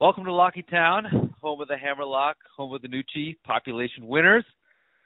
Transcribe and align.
Welcome 0.00 0.24
to 0.24 0.32
Locky 0.32 0.62
Town, 0.62 1.34
home 1.42 1.60
of 1.60 1.68
the 1.68 1.76
Hammerlock, 1.76 2.38
home 2.56 2.72
of 2.72 2.80
the 2.80 2.88
Nucci 2.88 3.36
population 3.44 4.06
winners. 4.06 4.46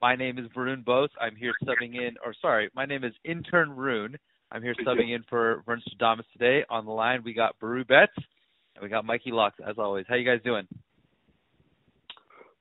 My 0.01 0.15
name 0.15 0.39
is 0.39 0.45
Varun 0.57 0.85
Bose. 0.85 1.09
I'm 1.21 1.35
here 1.35 1.53
subbing 1.65 1.97
in, 1.97 2.15
or 2.25 2.33
sorry, 2.41 2.71
my 2.77 2.87
name 2.87 3.03
is 3.03 3.12
Intern 3.25 3.75
Rune. 3.75 4.17
I'm 4.53 4.62
here 4.62 4.77
subbing 4.87 5.12
in 5.12 5.25
for 5.29 5.65
Vern 5.67 5.83
Stradamus 5.88 6.22
today. 6.33 6.65
On 6.71 6.85
the 6.85 6.93
line, 6.93 7.22
we 7.25 7.35
got 7.35 7.59
Baru 7.59 7.85
Betts 7.85 8.12
and 8.17 8.85
we 8.85 8.88
got 8.88 9.04
Mikey 9.04 9.33
Locks, 9.33 9.59
as 9.69 9.75
always. 9.79 10.07
How 10.09 10.15
you 10.15 10.25
guys 10.25 10.38
doing? 10.45 10.64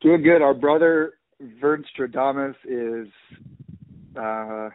Doing 0.02 0.24
good. 0.24 0.42
Our 0.42 0.56
brother 0.56 1.14
Vern 1.62 1.86
Stradamus 1.96 2.56
is 2.66 3.10
uh, 4.20 4.70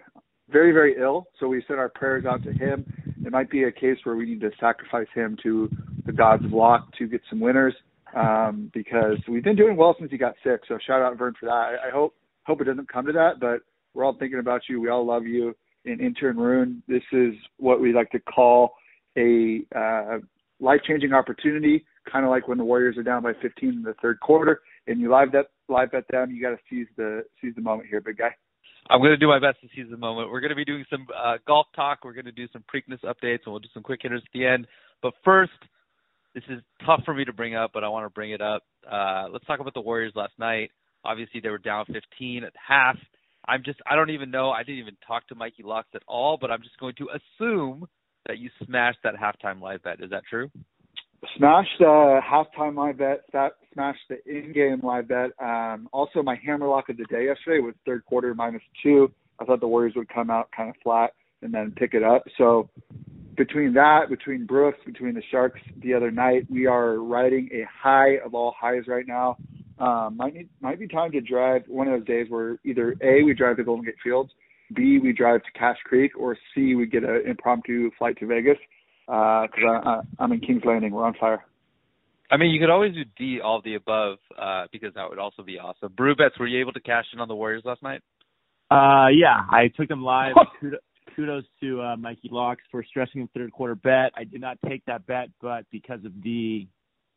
very, 0.48 0.70
very 0.70 0.94
ill, 0.96 1.26
so 1.40 1.48
we 1.48 1.64
sent 1.66 1.80
our 1.80 1.88
prayers 1.88 2.24
out 2.24 2.44
to 2.44 2.52
him. 2.52 2.86
It 3.26 3.32
might 3.32 3.50
be 3.50 3.64
a 3.64 3.72
case 3.72 3.98
where 4.04 4.14
we 4.14 4.26
need 4.26 4.42
to 4.42 4.52
sacrifice 4.60 5.08
him 5.12 5.36
to 5.42 5.68
the 6.08 6.12
gods 6.14 6.42
of 6.42 6.52
lock 6.52 6.90
to 6.96 7.06
get 7.06 7.20
some 7.28 7.38
winners 7.38 7.74
um, 8.16 8.70
because 8.72 9.18
we've 9.28 9.44
been 9.44 9.54
doing 9.54 9.76
well 9.76 9.94
since 9.98 10.10
he 10.10 10.16
got 10.16 10.34
sick. 10.42 10.62
So 10.66 10.78
shout 10.86 11.02
out 11.02 11.16
Vern 11.18 11.34
for 11.38 11.46
that. 11.46 11.52
I, 11.52 11.88
I 11.88 11.90
hope 11.92 12.14
hope 12.44 12.62
it 12.62 12.64
doesn't 12.64 12.90
come 12.90 13.04
to 13.06 13.12
that, 13.12 13.38
but 13.38 13.60
we're 13.92 14.04
all 14.04 14.16
thinking 14.18 14.38
about 14.38 14.62
you. 14.68 14.80
We 14.80 14.88
all 14.88 15.06
love 15.06 15.26
you. 15.26 15.54
In 15.84 16.00
intern 16.00 16.38
Rune, 16.38 16.82
this 16.88 17.02
is 17.12 17.34
what 17.58 17.80
we 17.80 17.92
like 17.92 18.10
to 18.10 18.18
call 18.20 18.72
a 19.16 19.60
uh, 19.76 20.18
life 20.60 20.80
changing 20.86 21.12
opportunity, 21.12 21.84
kind 22.10 22.24
of 22.24 22.30
like 22.30 22.48
when 22.48 22.58
the 22.58 22.64
Warriors 22.64 22.96
are 22.96 23.02
down 23.02 23.22
by 23.22 23.32
15 23.40 23.68
in 23.68 23.82
the 23.82 23.94
third 24.02 24.18
quarter, 24.20 24.62
and 24.86 25.00
you 25.00 25.10
live 25.10 25.30
that 25.32 25.46
live 25.68 25.92
bet 25.92 26.08
down. 26.10 26.30
You 26.30 26.42
got 26.42 26.50
to 26.50 26.58
seize 26.70 26.88
the 26.96 27.22
seize 27.40 27.54
the 27.54 27.62
moment 27.62 27.88
here, 27.90 28.00
big 28.00 28.16
guy. 28.16 28.34
I'm 28.90 29.00
going 29.00 29.10
to 29.10 29.18
do 29.18 29.28
my 29.28 29.38
best 29.38 29.60
to 29.60 29.68
seize 29.76 29.90
the 29.90 29.98
moment. 29.98 30.30
We're 30.30 30.40
going 30.40 30.50
to 30.50 30.56
be 30.56 30.64
doing 30.64 30.86
some 30.90 31.06
uh, 31.14 31.36
golf 31.46 31.66
talk. 31.76 31.98
We're 32.02 32.14
going 32.14 32.24
to 32.24 32.32
do 32.32 32.48
some 32.52 32.64
Preakness 32.74 33.00
updates, 33.04 33.40
and 33.44 33.52
we'll 33.52 33.58
do 33.58 33.68
some 33.74 33.82
quick 33.82 34.00
hitters 34.02 34.22
at 34.24 34.32
the 34.32 34.46
end. 34.46 34.66
But 35.02 35.12
first, 35.22 35.52
this 36.34 36.44
is 36.48 36.60
tough 36.84 37.02
for 37.04 37.14
me 37.14 37.24
to 37.24 37.32
bring 37.32 37.54
up, 37.54 37.70
but 37.72 37.84
I 37.84 37.88
want 37.88 38.06
to 38.06 38.10
bring 38.10 38.32
it 38.32 38.40
up. 38.40 38.62
Uh, 38.90 39.26
let's 39.32 39.44
talk 39.46 39.60
about 39.60 39.74
the 39.74 39.80
Warriors 39.80 40.12
last 40.14 40.32
night. 40.38 40.70
Obviously, 41.04 41.40
they 41.40 41.48
were 41.48 41.58
down 41.58 41.86
15 41.92 42.44
at 42.44 42.52
half. 42.66 42.96
I'm 43.46 43.62
just, 43.64 43.78
I 43.90 43.96
don't 43.96 44.10
even 44.10 44.30
know. 44.30 44.50
I 44.50 44.62
didn't 44.62 44.80
even 44.80 44.96
talk 45.06 45.26
to 45.28 45.34
Mikey 45.34 45.62
Locks 45.62 45.88
at 45.94 46.02
all, 46.06 46.36
but 46.40 46.50
I'm 46.50 46.62
just 46.62 46.78
going 46.78 46.94
to 46.98 47.08
assume 47.08 47.86
that 48.26 48.38
you 48.38 48.50
smashed 48.64 48.98
that 49.04 49.14
halftime 49.14 49.60
live 49.60 49.82
bet. 49.82 50.02
Is 50.02 50.10
that 50.10 50.22
true? 50.28 50.50
Smashed 51.36 51.78
the 51.78 52.20
halftime 52.22 52.76
live 52.76 52.98
bet. 52.98 53.22
That 53.32 53.52
Smashed 53.72 54.08
the 54.08 54.18
in-game 54.26 54.80
live 54.82 55.08
bet. 55.08 55.30
Um, 55.40 55.88
also, 55.92 56.22
my 56.22 56.36
hammer 56.44 56.66
lock 56.66 56.88
of 56.88 56.96
the 56.96 57.04
day 57.04 57.26
yesterday 57.26 57.60
was 57.60 57.74
third 57.86 58.04
quarter 58.06 58.34
minus 58.34 58.62
two. 58.82 59.12
I 59.38 59.44
thought 59.44 59.60
the 59.60 59.68
Warriors 59.68 59.94
would 59.94 60.08
come 60.08 60.30
out 60.30 60.48
kind 60.56 60.68
of 60.68 60.74
flat 60.82 61.12
and 61.42 61.54
then 61.54 61.72
pick 61.76 61.94
it 61.94 62.02
up. 62.02 62.24
So 62.36 62.68
between 63.38 63.72
that, 63.74 64.10
between 64.10 64.44
Brooks, 64.44 64.78
between 64.84 65.14
the 65.14 65.22
Sharks 65.30 65.60
the 65.82 65.94
other 65.94 66.10
night, 66.10 66.46
we 66.50 66.66
are 66.66 66.96
riding 66.96 67.48
a 67.52 67.64
high 67.72 68.18
of 68.24 68.34
all 68.34 68.54
highs 68.58 68.82
right 68.86 69.06
now. 69.06 69.38
Um, 69.78 70.16
might 70.16 70.34
need, 70.34 70.48
might 70.60 70.78
be 70.78 70.88
time 70.88 71.12
to 71.12 71.20
drive 71.20 71.62
one 71.68 71.86
of 71.86 72.00
those 72.00 72.06
days 72.06 72.26
where 72.28 72.58
either 72.64 72.96
A 73.00 73.22
we 73.22 73.32
drive 73.32 73.56
to 73.58 73.64
Golden 73.64 73.84
Gate 73.84 73.94
Fields, 74.02 74.30
B 74.74 74.98
we 75.02 75.12
drive 75.12 75.42
to 75.44 75.58
Cache 75.58 75.78
Creek, 75.84 76.12
or 76.18 76.36
C 76.54 76.74
we 76.74 76.86
get 76.86 77.04
an 77.04 77.22
impromptu 77.26 77.90
flight 77.96 78.18
to 78.18 78.26
Vegas 78.26 78.58
because 79.06 79.50
uh, 79.64 79.88
I, 79.88 80.00
I'm 80.18 80.32
in 80.32 80.40
Kings 80.40 80.62
Landing. 80.64 80.92
We're 80.92 81.06
on 81.06 81.14
fire. 81.18 81.44
I 82.30 82.36
mean, 82.36 82.50
you 82.50 82.60
could 82.60 82.70
always 82.70 82.92
do 82.92 83.04
D, 83.16 83.40
all 83.40 83.58
of 83.58 83.64
the 83.64 83.76
above, 83.76 84.18
uh, 84.38 84.66
because 84.70 84.92
that 84.94 85.08
would 85.08 85.18
also 85.18 85.42
be 85.42 85.58
awesome. 85.58 85.92
Brew 85.96 86.14
bets, 86.14 86.38
were 86.38 86.46
you 86.46 86.60
able 86.60 86.72
to 86.72 86.80
cash 86.80 87.06
in 87.14 87.20
on 87.20 87.28
the 87.28 87.34
Warriors 87.34 87.62
last 87.64 87.82
night? 87.82 88.02
Uh, 88.70 89.08
yeah, 89.08 89.46
I 89.50 89.70
took 89.74 89.88
them 89.88 90.02
live. 90.02 90.34
kudos 91.18 91.42
to 91.60 91.82
uh, 91.82 91.96
Mikey 91.96 92.28
Locks 92.30 92.62
for 92.70 92.84
stressing 92.84 93.22
the 93.22 93.28
third 93.40 93.50
quarter 93.50 93.74
bet. 93.74 94.12
I 94.16 94.22
did 94.22 94.40
not 94.40 94.56
take 94.68 94.84
that 94.84 95.04
bet, 95.06 95.28
but 95.42 95.64
because 95.72 96.04
of 96.04 96.12
the 96.22 96.68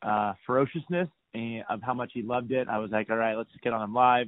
uh, 0.01 0.33
ferociousness 0.47 1.07
and 1.35 1.63
of 1.69 1.83
how 1.83 1.93
much 1.93 2.09
he 2.11 2.23
loved 2.23 2.51
it, 2.51 2.67
I 2.67 2.79
was 2.79 2.89
like, 2.89 3.11
all 3.11 3.15
right, 3.15 3.35
let's 3.35 3.51
just 3.51 3.63
get 3.63 3.73
on 3.73 3.81
them 3.81 3.93
live. 3.93 4.25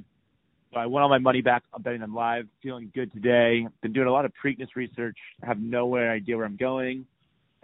So 0.72 0.78
I 0.78 0.86
won 0.86 1.02
all 1.02 1.08
my 1.08 1.18
money 1.18 1.40
back 1.40 1.64
on 1.72 1.82
betting 1.82 2.00
them 2.00 2.14
live. 2.14 2.46
Feeling 2.62 2.92
good 2.94 3.12
today. 3.12 3.66
Been 3.82 3.92
doing 3.92 4.06
a 4.06 4.12
lot 4.12 4.24
of 4.24 4.32
Preakness 4.44 4.68
research. 4.76 5.16
Have 5.42 5.58
no 5.58 5.96
idea 5.96 6.36
where 6.36 6.46
I'm 6.46 6.56
going. 6.56 7.04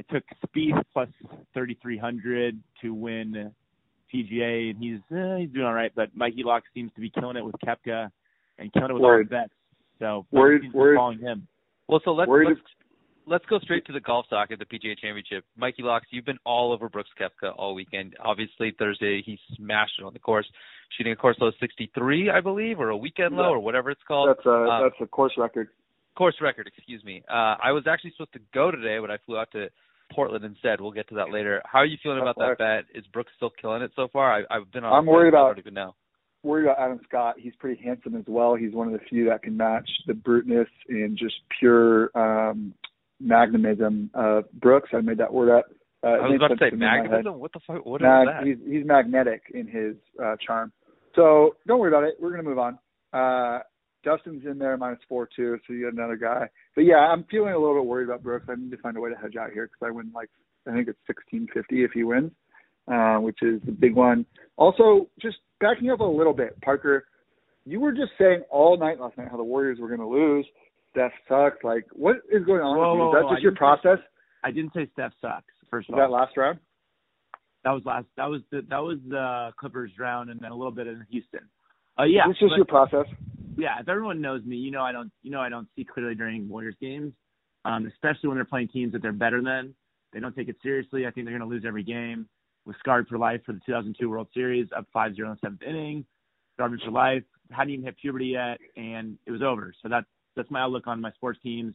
I 0.01 0.13
took 0.13 0.25
Spieth 0.45 0.83
plus 0.93 1.09
3,300 1.55 2.59
to 2.83 2.93
win 2.93 3.53
PGA, 4.13 4.71
and 4.71 4.83
he's 4.83 4.99
eh, 5.17 5.39
he's 5.39 5.51
doing 5.51 5.67
all 5.67 5.75
right. 5.75 5.93
But 5.95 6.09
Mikey 6.17 6.43
Locks 6.43 6.67
seems 6.75 6.91
to 6.95 7.01
be 7.01 7.11
killing 7.11 7.37
it 7.37 7.45
with 7.45 7.55
Koepka 7.65 8.11
and 8.59 8.73
killing 8.73 8.91
it 8.91 8.95
with 8.95 9.03
Word. 9.03 9.29
all 9.33 9.39
bets. 9.43 9.53
So 10.01 10.27
Word, 10.33 10.65
Word, 10.75 10.97
following 10.97 11.21
him. 11.21 11.47
Well, 11.91 12.01
so 12.05 12.13
let's 12.13 12.31
let's, 12.31 12.61
let's 13.27 13.45
go 13.47 13.59
straight 13.59 13.85
to 13.87 13.93
the 13.93 14.01
golf 14.01 14.27
talk 14.31 14.53
at 14.53 14.61
the 14.61 14.65
PGA 14.65 14.97
Championship. 14.97 15.45
Mikey 15.57 15.83
Locks, 15.83 16.07
you've 16.11 16.25
been 16.25 16.39
all 16.47 16.73
over 16.73 16.89
Brooks 16.89 17.11
Koepka 17.21 17.53
all 17.57 17.75
weekend. 17.75 18.15
Obviously 18.25 18.73
Thursday 18.79 19.23
he 19.27 19.39
smashed 19.57 19.95
it 19.99 20.05
on 20.05 20.13
the 20.13 20.21
course, 20.21 20.47
shooting 20.97 21.13
a 21.13 21.17
course 21.17 21.37
low 21.41 21.51
63, 21.59 22.31
I 22.31 22.41
believe, 22.41 22.79
or 22.79 22.91
a 22.91 22.97
weekend 22.97 23.35
low, 23.35 23.51
or 23.51 23.59
whatever 23.59 23.91
it's 23.91 24.01
called. 24.07 24.29
That's 24.29 24.47
a 24.47 24.51
uh, 24.51 24.83
that's 24.85 25.01
a 25.01 25.07
course 25.07 25.33
record. 25.37 25.69
Course 26.17 26.37
record, 26.41 26.69
excuse 26.69 27.03
me. 27.03 27.25
Uh, 27.29 27.57
I 27.63 27.73
was 27.73 27.85
actually 27.89 28.13
supposed 28.13 28.35
to 28.35 28.41
go 28.55 28.71
today, 28.71 28.99
but 29.01 29.11
I 29.11 29.19
flew 29.27 29.37
out 29.37 29.51
to 29.53 29.67
Portland 30.13 30.45
instead. 30.45 30.81
We'll 30.81 30.93
get 30.93 31.09
to 31.09 31.17
that 31.17 31.33
later. 31.33 31.61
How 31.65 31.81
are 31.81 31.87
you 31.87 31.99
feeling 32.03 32.21
about 32.21 32.37
that 32.37 32.59
bet? 32.59 32.85
Is 32.97 33.05
Brooks 33.09 33.33
still 33.37 33.51
killing 33.61 33.83
it 33.83 33.91
so 33.97 34.07
far? 34.13 34.33
I, 34.33 34.43
I've 34.49 34.71
been 34.73 34.85
on. 34.85 34.93
I'm 34.93 35.07
worried 35.07 35.31
about. 35.31 35.47
I 35.47 35.49
don't 35.49 35.59
even 35.59 35.75
know 35.75 35.95
worried 36.43 36.65
about 36.65 36.79
Adam 36.79 37.01
Scott. 37.09 37.37
He's 37.39 37.55
pretty 37.59 37.83
handsome 37.83 38.17
as 38.17 38.25
well. 38.27 38.55
He's 38.55 38.73
one 38.73 38.87
of 38.87 38.93
the 38.93 39.01
few 39.09 39.29
that 39.29 39.43
can 39.43 39.57
match 39.57 39.89
the 40.07 40.15
bruteness 40.15 40.69
and 40.89 41.17
just 41.17 41.35
pure 41.59 42.11
um 42.17 42.75
magnetism 43.21 44.11
of 44.15 44.45
Brooks. 44.53 44.91
I 44.93 45.01
made 45.01 45.19
that 45.19 45.33
word 45.33 45.51
up. 45.59 45.67
Uh, 46.03 46.09
I 46.09 46.29
was 46.29 46.37
about 46.37 46.49
to 46.49 46.71
say 46.71 46.75
magnetism. 46.75 47.39
What 47.39 47.53
the 47.53 47.61
fuck? 47.67 47.85
What 47.85 48.01
Mag- 48.01 48.29
is 48.29 48.35
that? 48.35 48.47
He's, 48.47 48.79
he's 48.79 48.87
magnetic 48.87 49.43
in 49.53 49.67
his 49.67 49.97
uh, 50.23 50.37
charm. 50.45 50.73
So 51.15 51.57
don't 51.67 51.79
worry 51.79 51.91
about 51.91 52.05
it. 52.05 52.15
We're 52.19 52.31
gonna 52.31 52.43
move 52.43 52.59
on. 52.59 52.79
Uh, 53.13 53.61
Dustin's 54.03 54.47
in 54.47 54.59
there 54.59 54.77
minus 54.79 55.01
four 55.09 55.29
too, 55.35 55.59
so 55.67 55.75
you 55.75 55.85
got 55.85 55.93
another 55.93 56.17
guy. 56.17 56.49
But 56.75 56.83
yeah, 56.83 56.97
I'm 56.97 57.25
feeling 57.31 57.53
a 57.53 57.59
little 57.59 57.75
bit 57.75 57.87
worried 57.87 58.05
about 58.05 58.23
Brooks. 58.23 58.47
I 58.49 58.55
need 58.55 58.71
to 58.71 58.79
find 58.79 58.97
a 58.97 59.01
way 59.01 59.11
to 59.11 59.17
hedge 59.17 59.37
out 59.37 59.51
here 59.51 59.67
because 59.67 59.87
I 59.87 59.91
win 59.91 60.11
like 60.15 60.31
I 60.67 60.73
think 60.73 60.89
it's 60.89 60.99
1650 61.07 61.85
if 61.85 61.91
he 61.93 62.05
wins, 62.05 62.33
uh, 62.91 63.17
which 63.17 63.39
is 63.43 63.61
the 63.65 63.73
big 63.73 63.95
one. 63.95 64.25
Also, 64.57 65.09
just 65.21 65.39
backing 65.61 65.91
up 65.91 66.01
a 66.01 66.05
little 66.05 66.33
bit, 66.33 66.61
Parker, 66.63 67.05
you 67.65 67.81
were 67.81 67.93
just 67.93 68.13
saying 68.19 68.43
all 68.51 68.79
night 68.79 68.99
last 68.99 69.17
night 69.19 69.29
how 69.31 69.37
the 69.37 69.45
Warriors 69.45 69.79
were 69.79 69.89
going 69.89 70.01
to 70.01 70.09
lose. 70.09 70.47
Steph 70.91 71.13
sucks. 71.29 71.63
Like, 71.63 71.87
what 71.93 72.17
is 72.31 72.45
going 72.45 72.61
on? 72.61 72.77
Whoa, 72.77 72.93
with 72.93 72.99
you? 72.99 73.09
Is 73.09 73.15
that 73.15 73.25
whoa, 73.25 73.35
just 73.35 73.43
your 73.43 73.55
process? 73.55 73.99
Say, 73.99 74.09
I 74.45 74.51
didn't 74.51 74.73
say 74.75 74.89
Steph 74.93 75.13
sucks. 75.21 75.45
First 75.71 75.89
of 75.89 75.95
all, 75.95 76.01
that 76.01 76.11
last 76.11 76.37
round. 76.37 76.59
That 77.65 77.71
was 77.71 77.83
last. 77.85 78.07
That 78.17 78.27
was 78.27 78.41
the 78.51 78.63
that 78.71 78.79
was 78.79 78.99
the 79.09 79.51
Clippers 79.59 79.93
round, 79.99 80.31
and 80.31 80.41
then 80.41 80.51
a 80.51 80.57
little 80.57 80.73
bit 80.73 80.87
in 80.87 81.05
Houston. 81.11 81.41
Uh, 81.99 82.05
yeah, 82.05 82.23
this 82.27 82.37
is 82.41 82.51
your 82.57 82.65
process. 82.65 83.05
Yeah, 83.57 83.79
if 83.81 83.89
everyone 83.89 84.21
knows 84.21 84.43
me, 84.45 84.57
you 84.57 84.71
know 84.71 84.83
I 84.83 84.93
don't. 84.93 85.13
You 85.23 85.31
know 85.31 85.41
I 85.41 85.51
don't 85.51 85.69
see 85.77 85.85
clearly 85.85 86.15
during 86.15 86.49
Warriors 86.49 86.77
games, 86.81 87.13
um, 87.65 87.87
especially 87.87 88.29
when 88.29 88.37
they're 88.37 88.47
playing 88.47 88.69
teams 88.69 88.93
that 88.93 89.03
they're 89.03 89.13
better 89.13 89.43
than. 89.43 89.75
They 90.13 90.21
don't 90.21 90.35
take 90.35 90.49
it 90.49 90.57
seriously. 90.63 91.07
I 91.07 91.11
think 91.11 91.27
they're 91.27 91.39
going 91.39 91.49
to 91.49 91.55
lose 91.55 91.65
every 91.67 91.85
game. 91.85 92.27
Was 92.67 92.77
scarred 92.79 93.09
for 93.09 93.19
life 93.19 93.41
for 93.45 93.53
the 93.53 93.61
2002 93.67 94.09
World 94.09 94.29
Series, 94.35 94.69
up 94.77 94.87
5-0 94.95 95.19
in 95.19 95.25
the 95.25 95.37
seventh 95.41 95.63
inning 95.63 96.05
garbage 96.61 96.83
for 96.85 96.91
life. 96.91 97.23
Hadn't 97.51 97.73
even 97.73 97.85
hit 97.85 97.97
puberty 98.01 98.27
yet, 98.27 98.59
and 98.77 99.19
it 99.27 99.33
was 99.33 99.43
over. 99.43 99.73
So 99.83 99.89
that's 99.89 100.07
that's 100.37 100.51
my 100.51 100.61
outlook 100.61 100.87
on 100.87 101.01
my 101.01 101.11
sports 101.13 101.41
teams. 101.43 101.75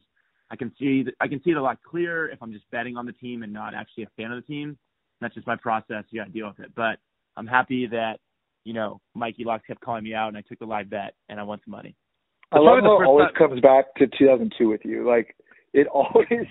I 0.51 0.55
can 0.55 0.71
see 0.79 1.03
I 1.19 1.27
can 1.27 1.41
see 1.43 1.51
it 1.51 1.57
a 1.57 1.61
lot 1.61 1.79
clearer 1.83 2.29
if 2.29 2.41
I'm 2.41 2.53
just 2.53 2.69
betting 2.71 2.95
on 2.95 3.05
the 3.05 3.11
team 3.11 3.43
and 3.43 3.51
not 3.51 3.73
actually 3.73 4.03
a 4.03 4.09
fan 4.15 4.31
of 4.31 4.41
the 4.41 4.47
team. 4.47 4.77
That's 5.19 5.33
just 5.33 5.47
my 5.47 5.55
process. 5.55 6.05
You 6.11 6.21
got 6.21 6.25
to 6.25 6.31
deal 6.31 6.47
with 6.47 6.59
it. 6.59 6.71
But 6.75 6.99
I'm 7.35 7.47
happy 7.47 7.87
that 7.87 8.19
you 8.63 8.73
know 8.73 9.01
Mikey 9.15 9.43
Locks 9.43 9.65
kept 9.67 9.81
calling 9.81 10.03
me 10.03 10.13
out, 10.13 10.29
and 10.29 10.37
I 10.37 10.41
took 10.41 10.59
the 10.59 10.65
live 10.65 10.89
bet, 10.89 11.15
and 11.27 11.39
I 11.39 11.43
won 11.43 11.59
some 11.65 11.71
money. 11.71 11.95
I 12.51 12.59
love 12.59 12.79
how 12.81 13.01
it 13.01 13.05
always 13.05 13.27
time. 13.37 13.49
comes 13.49 13.61
back 13.61 13.93
to 13.95 14.07
2002 14.17 14.69
with 14.69 14.81
you. 14.85 15.05
Like 15.05 15.35
it 15.73 15.87
always 15.93 16.47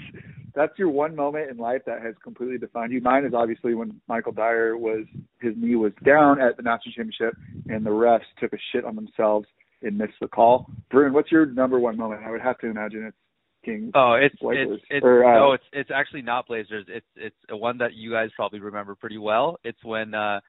that's 0.55 0.79
your 0.79 0.89
one 0.89 1.17
moment 1.17 1.51
in 1.51 1.57
life 1.57 1.83
that 1.87 2.03
has 2.03 2.15
completely 2.23 2.59
defined 2.59 2.93
you. 2.93 3.01
Mine 3.01 3.25
is 3.25 3.33
obviously 3.35 3.75
when 3.75 4.01
Michael 4.09 4.33
Dyer 4.33 4.77
was 4.77 5.05
his 5.41 5.55
knee 5.57 5.75
was 5.75 5.93
down 6.05 6.41
at 6.41 6.57
the 6.57 6.63
national 6.63 6.93
championship 6.95 7.35
and 7.69 7.85
the 7.85 7.91
refs 7.91 8.21
took 8.41 8.53
a 8.53 8.59
shit 8.73 8.85
on 8.85 8.95
themselves 8.95 9.47
and 9.83 9.99
missed 9.99 10.15
the 10.21 10.29
call. 10.29 10.67
Bruin, 10.91 11.13
what's 11.13 11.31
your 11.31 11.47
number 11.47 11.79
one 11.79 11.97
moment? 11.97 12.23
I 12.25 12.31
would 12.31 12.41
have 12.41 12.59
to 12.59 12.67
imagine 12.67 13.05
it's 13.05 13.17
Kings. 13.65 13.93
Oh, 13.95 14.15
it's 14.21 14.35
Blazers. 14.41 14.81
it's, 14.83 14.85
it's 14.91 15.05
or, 15.05 15.25
uh, 15.25 15.39
no, 15.39 15.53
it's 15.53 15.65
it's 15.73 15.91
actually 15.93 16.23
not 16.23 16.47
Blazers. 16.47 16.87
It's 16.89 17.07
it's 17.17 17.37
a 17.51 17.57
one 17.57 17.79
that 17.79 17.95
you 17.95 18.11
guys 18.11 18.29
probably 18.37 18.61
remember 18.61 18.95
pretty 18.95 19.19
well. 19.19 19.59
It's 19.65 19.83
when 19.83 20.15
uh 20.15 20.41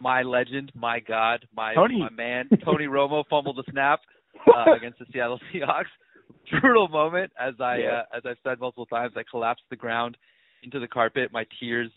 my 0.00 0.22
legend, 0.22 0.72
my 0.74 1.00
god, 1.00 1.46
my 1.54 1.74
Tony. 1.74 2.00
my 2.00 2.10
man, 2.10 2.48
Tony 2.64 2.84
Romo 2.90 3.24
fumbled 3.28 3.56
the 3.56 3.70
snap 3.70 4.00
uh, 4.46 4.72
against 4.76 4.98
the 4.98 5.06
Seattle 5.12 5.38
Seahawks 5.52 5.84
brutal 6.60 6.88
moment 6.88 7.32
as 7.40 7.54
I 7.60 7.78
yeah. 7.78 8.02
uh, 8.12 8.16
as 8.16 8.22
I've 8.24 8.36
said 8.44 8.60
multiple 8.60 8.86
times. 8.86 9.14
I 9.16 9.22
collapsed 9.28 9.64
the 9.70 9.76
ground 9.76 10.16
into 10.62 10.80
the 10.80 10.88
carpet. 10.88 11.30
My 11.32 11.44
tears 11.60 11.90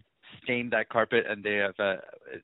stained 0.43 0.71
that 0.71 0.89
carpet, 0.89 1.25
and 1.27 1.43
they 1.43 1.55
have 1.55 1.75
uh, 1.79 1.95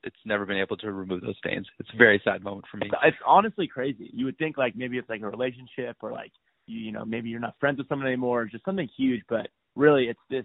it's 0.04 0.16
never 0.24 0.44
been 0.44 0.58
able 0.58 0.76
to 0.78 0.92
remove 0.92 1.20
those 1.20 1.36
stains. 1.38 1.66
It's 1.78 1.90
a 1.92 1.96
very 1.96 2.20
sad 2.24 2.42
moment 2.42 2.66
for 2.70 2.78
me. 2.78 2.90
It's 3.04 3.16
honestly 3.26 3.66
crazy. 3.66 4.10
You 4.12 4.24
would 4.26 4.38
think 4.38 4.56
like 4.58 4.76
maybe 4.76 4.98
it's 4.98 5.08
like 5.08 5.22
a 5.22 5.28
relationship 5.28 5.96
or 6.00 6.12
like 6.12 6.32
you, 6.66 6.78
you 6.78 6.92
know 6.92 7.04
maybe 7.04 7.28
you're 7.28 7.40
not 7.40 7.54
friends 7.60 7.78
with 7.78 7.88
someone 7.88 8.06
anymore, 8.06 8.42
or 8.42 8.46
just 8.46 8.64
something 8.64 8.88
huge. 8.96 9.22
But 9.28 9.48
really, 9.74 10.04
it's 10.04 10.20
this 10.30 10.44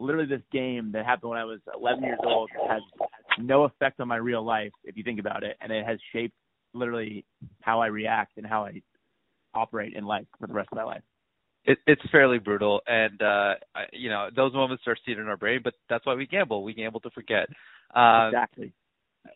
literally 0.00 0.26
this 0.26 0.42
game 0.52 0.90
that 0.92 1.04
happened 1.04 1.30
when 1.30 1.38
I 1.38 1.44
was 1.44 1.60
11 1.78 2.02
years 2.02 2.18
old 2.24 2.50
has 2.68 2.82
no 3.38 3.64
effect 3.64 4.00
on 4.00 4.08
my 4.08 4.16
real 4.16 4.44
life 4.44 4.72
if 4.84 4.96
you 4.96 5.02
think 5.02 5.20
about 5.20 5.44
it, 5.44 5.56
and 5.60 5.72
it 5.72 5.86
has 5.86 5.98
shaped 6.12 6.34
literally 6.72 7.24
how 7.60 7.80
I 7.80 7.86
react 7.86 8.36
and 8.36 8.46
how 8.46 8.64
I 8.64 8.82
operate 9.54 9.94
in 9.94 10.04
life 10.04 10.26
for 10.38 10.46
the 10.46 10.52
rest 10.52 10.68
of 10.72 10.76
my 10.76 10.84
life. 10.84 11.02
It, 11.64 11.78
it's 11.86 12.02
fairly 12.12 12.38
brutal, 12.38 12.82
and 12.86 13.20
uh, 13.22 13.54
I, 13.74 13.84
you 13.92 14.10
know 14.10 14.28
those 14.34 14.52
moments 14.52 14.82
are 14.86 14.96
seated 15.06 15.20
in 15.20 15.28
our 15.28 15.36
brain. 15.36 15.60
But 15.64 15.74
that's 15.88 16.04
why 16.04 16.14
we 16.14 16.26
gamble. 16.26 16.62
We 16.62 16.74
gamble 16.74 17.00
to 17.00 17.10
forget. 17.10 17.48
Um, 17.94 18.28
exactly. 18.28 18.72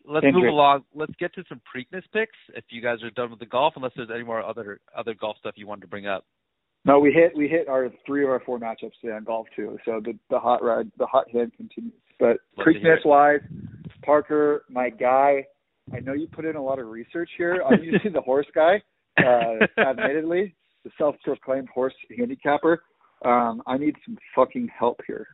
Let's 0.05 0.27
move 0.31 0.47
along. 0.47 0.83
Let's 0.93 1.13
get 1.19 1.33
to 1.35 1.43
some 1.49 1.59
Preakness 1.75 2.03
picks. 2.13 2.37
If 2.53 2.65
you 2.69 2.81
guys 2.81 3.01
are 3.01 3.09
done 3.09 3.31
with 3.31 3.39
the 3.39 3.47
golf, 3.47 3.73
unless 3.75 3.93
there's 3.95 4.11
any 4.13 4.23
more 4.23 4.43
other 4.43 4.79
other 4.95 5.15
golf 5.19 5.37
stuff 5.39 5.53
you 5.55 5.65
wanted 5.65 5.81
to 5.81 5.87
bring 5.87 6.05
up. 6.05 6.25
No, 6.85 6.99
we 6.99 7.11
hit 7.11 7.35
we 7.35 7.47
hit 7.47 7.67
our 7.67 7.89
three 8.05 8.23
of 8.23 8.29
our 8.29 8.41
four 8.45 8.59
matchups 8.59 8.91
today 9.01 9.13
on 9.13 9.23
golf 9.23 9.47
too. 9.55 9.77
So 9.85 9.99
the 10.03 10.13
the 10.29 10.39
hot 10.39 10.63
ride, 10.63 10.91
the 10.97 11.07
hot 11.07 11.29
hand 11.31 11.53
continues. 11.57 11.93
But 12.19 12.37
Preakness 12.57 13.05
wise, 13.05 13.41
Parker, 14.03 14.65
my 14.69 14.89
guy. 14.89 15.45
I 15.93 15.99
know 16.01 16.13
you 16.13 16.27
put 16.27 16.45
in 16.45 16.55
a 16.55 16.63
lot 16.63 16.77
of 16.77 16.87
research 16.87 17.29
here. 17.37 17.63
I'm 17.67 17.83
usually 17.83 18.11
the 18.13 18.21
horse 18.21 18.45
guy, 18.53 18.81
uh, 19.25 19.81
admittedly, 19.81 20.55
the 20.83 20.91
self-proclaimed 20.97 21.69
horse 21.69 21.93
handicapper. 22.17 22.83
Um, 23.25 23.61
I 23.67 23.77
need 23.77 23.95
some 24.05 24.17
fucking 24.35 24.69
help 24.77 24.99
here. 25.05 25.27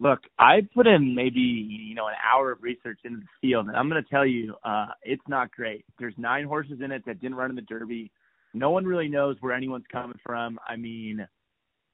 Look, 0.00 0.18
I 0.38 0.66
put 0.74 0.86
in 0.86 1.14
maybe 1.14 1.40
you 1.40 1.94
know 1.94 2.08
an 2.08 2.14
hour 2.22 2.50
of 2.50 2.62
research 2.62 2.98
into 3.04 3.20
the 3.20 3.26
field, 3.40 3.68
and 3.68 3.76
I'm 3.76 3.88
going 3.88 4.02
to 4.02 4.10
tell 4.10 4.26
you, 4.26 4.54
uh, 4.64 4.86
it's 5.02 5.22
not 5.28 5.50
great. 5.52 5.84
There's 5.98 6.14
nine 6.18 6.44
horses 6.44 6.80
in 6.84 6.90
it 6.90 7.04
that 7.06 7.20
didn't 7.20 7.36
run 7.36 7.50
in 7.50 7.56
the 7.56 7.62
Derby. 7.62 8.10
No 8.52 8.70
one 8.70 8.84
really 8.84 9.08
knows 9.08 9.36
where 9.40 9.54
anyone's 9.54 9.84
coming 9.92 10.18
from. 10.24 10.58
I 10.68 10.76
mean, 10.76 11.26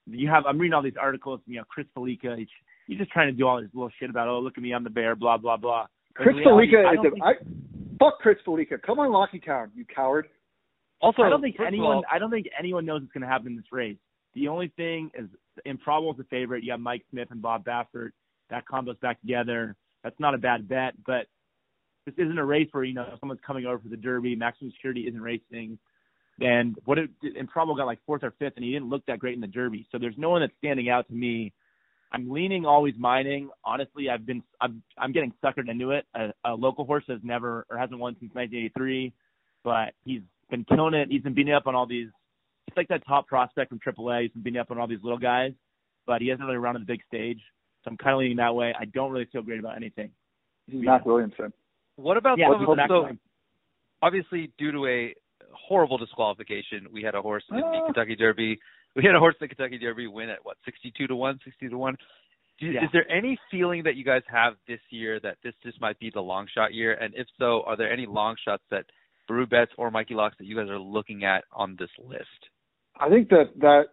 you 0.07 0.29
have 0.29 0.45
I'm 0.47 0.59
reading 0.59 0.73
all 0.73 0.83
these 0.83 0.95
articles. 1.01 1.41
You 1.47 1.59
know, 1.59 1.65
Chris 1.69 1.87
Fallica, 1.95 2.37
he's 2.87 2.99
just 2.99 3.11
trying 3.11 3.29
to 3.29 3.37
do 3.37 3.47
all 3.47 3.61
this 3.61 3.71
little 3.75 3.91
shit 4.01 4.11
about 4.11 4.29
oh 4.29 4.41
look 4.41 4.55
at 4.57 4.63
me, 4.63 4.73
I'm 4.73 4.85
the 4.85 4.91
bear, 4.91 5.15
blah 5.15 5.37
blah 5.37 5.57
blah. 5.57 5.87
But 6.17 6.23
Chris 6.23 6.37
reality, 6.37 6.73
Fallica 6.73 6.93
is 6.95 6.99
a 6.99 7.11
think, 7.11 7.23
I, 7.23 7.33
fuck 7.99 8.19
Chris 8.21 8.39
Fallica. 8.47 8.79
Come 8.85 8.99
on, 9.01 9.13
Locky 9.13 9.39
Town, 9.39 9.71
you 9.75 9.85
coward. 9.85 10.29
Also, 11.01 11.23
I 11.23 11.29
don't 11.29 11.41
think 11.41 11.57
anyone 11.65 11.97
all, 11.97 12.05
I 12.11 12.19
don't 12.19 12.31
think 12.31 12.47
anyone 12.59 12.85
knows 12.85 13.03
what's 13.03 13.13
going 13.13 13.23
to 13.23 13.29
happen 13.29 13.49
in 13.49 13.57
this 13.57 13.71
race. 13.71 13.99
The 14.35 14.49
only 14.49 14.73
thing 14.77 15.11
is 15.19 15.29
Improbable 15.65 16.13
is 16.15 16.21
a 16.21 16.25
favorite. 16.25 16.65
You 16.65 16.73
have 16.73 16.81
Mike 16.81 17.05
Smith 17.11 17.29
and 17.31 17.41
Bob 17.41 17.65
Baffert. 17.65 18.11
That 18.51 18.65
combo's 18.67 18.99
back 19.01 19.21
together. 19.21 19.77
That's 20.03 20.19
not 20.19 20.35
a 20.35 20.39
bad 20.39 20.69
bet, 20.69 20.95
but 21.05 21.27
this 22.07 22.15
isn't 22.17 22.39
a 22.39 22.45
race 22.45 22.69
where 22.73 22.85
you 22.85 22.95
know 22.95 23.07
someone's 23.21 23.41
coming 23.47 23.67
over 23.67 23.79
for 23.79 23.89
the 23.89 23.97
Derby. 23.97 24.35
Maximum 24.35 24.73
Security 24.73 25.03
isn't 25.03 25.21
racing, 25.21 25.79
and 26.41 26.77
what 26.85 26.99
it, 26.99 27.11
Improbable 27.37 27.77
got 27.77 27.87
like 27.87 27.99
fourth 28.07 28.23
or 28.23 28.33
fifth, 28.39 28.55
and 28.57 28.65
he 28.65 28.73
didn't 28.73 28.89
look 28.89 29.05
that 29.07 29.19
great 29.19 29.35
in 29.35 29.41
the 29.41 29.47
Derby. 29.47 29.87
So 29.91 29.99
there's 29.99 30.17
no 30.17 30.31
one 30.31 30.41
that's 30.41 30.53
standing 30.59 30.89
out 30.89 31.07
to 31.09 31.15
me. 31.15 31.53
I'm 32.11 32.31
leaning 32.31 32.63
Alwaysmining. 32.63 33.49
Honestly, 33.65 34.09
I've 34.09 34.25
been 34.25 34.43
I'm 34.61 34.83
I'm 34.97 35.13
getting 35.13 35.33
suckered 35.45 35.69
into 35.69 35.91
it. 35.91 36.07
A, 36.15 36.33
a 36.45 36.55
local 36.55 36.85
horse 36.85 37.05
has 37.09 37.21
never 37.23 37.67
or 37.71 37.77
hasn't 37.77 37.99
won 37.99 38.15
since 38.21 38.33
1983, 38.35 39.13
but 39.65 39.93
he's 40.05 40.23
been 40.51 40.65
killing 40.65 40.95
it. 40.95 41.09
He's 41.11 41.23
been 41.23 41.35
beating 41.35 41.55
up 41.55 41.67
on 41.67 41.75
all 41.75 41.87
these 41.87 42.09
he's 42.69 42.77
like 42.77 42.89
that 42.89 43.07
top 43.07 43.27
prospect 43.27 43.71
from 43.71 43.81
AAA. 43.81 44.23
He's 44.23 44.33
been 44.33 44.43
beating 44.43 44.61
up 44.61 44.71
on 44.71 44.79
all 44.79 44.87
these 44.87 45.03
little 45.03 45.19
guys, 45.19 45.53
but 46.07 46.21
he 46.21 46.29
hasn't 46.29 46.47
really 46.47 46.59
run 46.59 46.77
on 46.77 46.83
the 46.83 46.87
big 46.87 47.01
stage. 47.07 47.41
So 47.85 47.91
I'm 47.91 47.97
kind 47.97 48.15
of 48.15 48.21
leaning 48.21 48.37
that 48.39 48.55
way. 48.55 48.75
I 48.79 48.85
don't 48.87 49.11
really 49.11 49.29
feel 49.31 49.43
great 49.43 49.61
about 49.61 49.77
anything. 49.77 50.11
Matt 50.69 51.07
Williamson. 51.07 51.53
What 51.97 52.17
about 52.17 52.39
yeah, 52.39 52.49
some, 52.51 52.79
so 52.89 53.09
obviously 54.03 54.53
due 54.59 54.73
to 54.73 54.87
a 54.87 55.15
horrible 55.53 55.99
disqualification, 55.99 56.87
we 56.93 57.03
had 57.03 57.15
a 57.15 57.23
horse 57.23 57.43
in 57.51 57.57
the 57.57 57.63
ah. 57.65 57.87
Kentucky 57.87 58.17
Derby. 58.17 58.59
We 58.95 59.05
had 59.05 59.15
a 59.15 59.19
horse 59.19 59.35
in 59.41 59.45
the 59.45 59.55
Kentucky 59.55 59.79
Derby 59.79 60.07
win 60.07 60.29
at 60.29 60.39
what 60.45 60.57
62 60.65 61.07
to 61.07 61.17
1, 61.17 61.41
60 61.45 61.69
to 61.69 61.79
1. 61.79 61.97
yeah. 62.61 62.85
Is 62.85 62.91
there 62.93 63.11
any 63.11 63.39
feeling 63.51 63.83
that 63.85 63.97
you 63.97 64.05
guys 64.05 64.23
have 64.31 64.55
this 64.67 64.81
year 64.91 65.19
that 65.21 65.37
this 65.43 65.55
just 65.63 65.81
might 65.81 65.99
be 65.99 66.11
the 66.13 66.21
long 66.21 66.47
shot 66.55 66.75
year? 66.75 66.95
And 66.95 67.15
if 67.15 67.27
so, 67.39 67.63
are 67.67 67.77
there 67.77 67.93
any 67.93 68.07
long 68.07 68.37
shots 68.45 68.63
that 68.71 68.85
Baru 69.29 69.47
Betts 69.47 69.73
or 69.77 69.91
Mikey 69.91 70.15
Locks 70.15 70.37
that 70.39 70.47
you 70.47 70.57
guys 70.57 70.69
are 70.69 70.79
looking 70.79 71.25
at 71.25 71.45
on 71.53 71.77
this 71.79 71.91
list? 72.03 72.25
I 72.99 73.09
think 73.09 73.29
that 73.29 73.51
that 73.61 73.85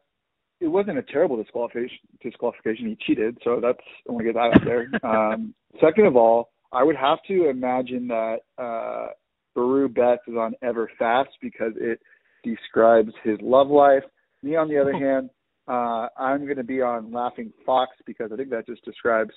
it 0.59 0.67
wasn't 0.67 0.97
a 0.97 1.03
terrible 1.03 1.37
disqualification. 1.37 1.97
Disqualification. 2.23 2.87
He 2.87 2.97
cheated, 3.05 3.37
so 3.43 3.59
that's 3.61 3.77
I 4.07 4.11
want 4.11 4.25
to 4.25 4.33
get 4.33 4.35
that 4.35 4.55
out 4.55 4.65
there. 4.65 4.89
um, 5.03 5.53
second 5.81 6.05
of 6.05 6.15
all, 6.15 6.49
I 6.71 6.83
would 6.83 6.95
have 6.95 7.19
to 7.27 7.49
imagine 7.49 8.07
that 8.07 8.37
uh, 8.57 9.07
Baru 9.53 9.89
Betts 9.89 10.23
is 10.27 10.35
on 10.35 10.55
Everfast 10.63 11.27
because 11.41 11.73
it 11.75 11.99
describes 12.43 13.11
his 13.23 13.37
love 13.41 13.67
life. 13.67 14.03
Me, 14.43 14.55
on 14.55 14.69
the 14.69 14.79
other 14.79 14.93
hand, 14.93 15.29
uh, 15.67 16.07
I'm 16.17 16.45
going 16.45 16.57
to 16.57 16.63
be 16.63 16.81
on 16.81 17.11
Laughing 17.11 17.51
Fox 17.65 17.91
because 18.05 18.31
I 18.31 18.35
think 18.35 18.49
that 18.51 18.67
just 18.67 18.85
describes 18.85 19.31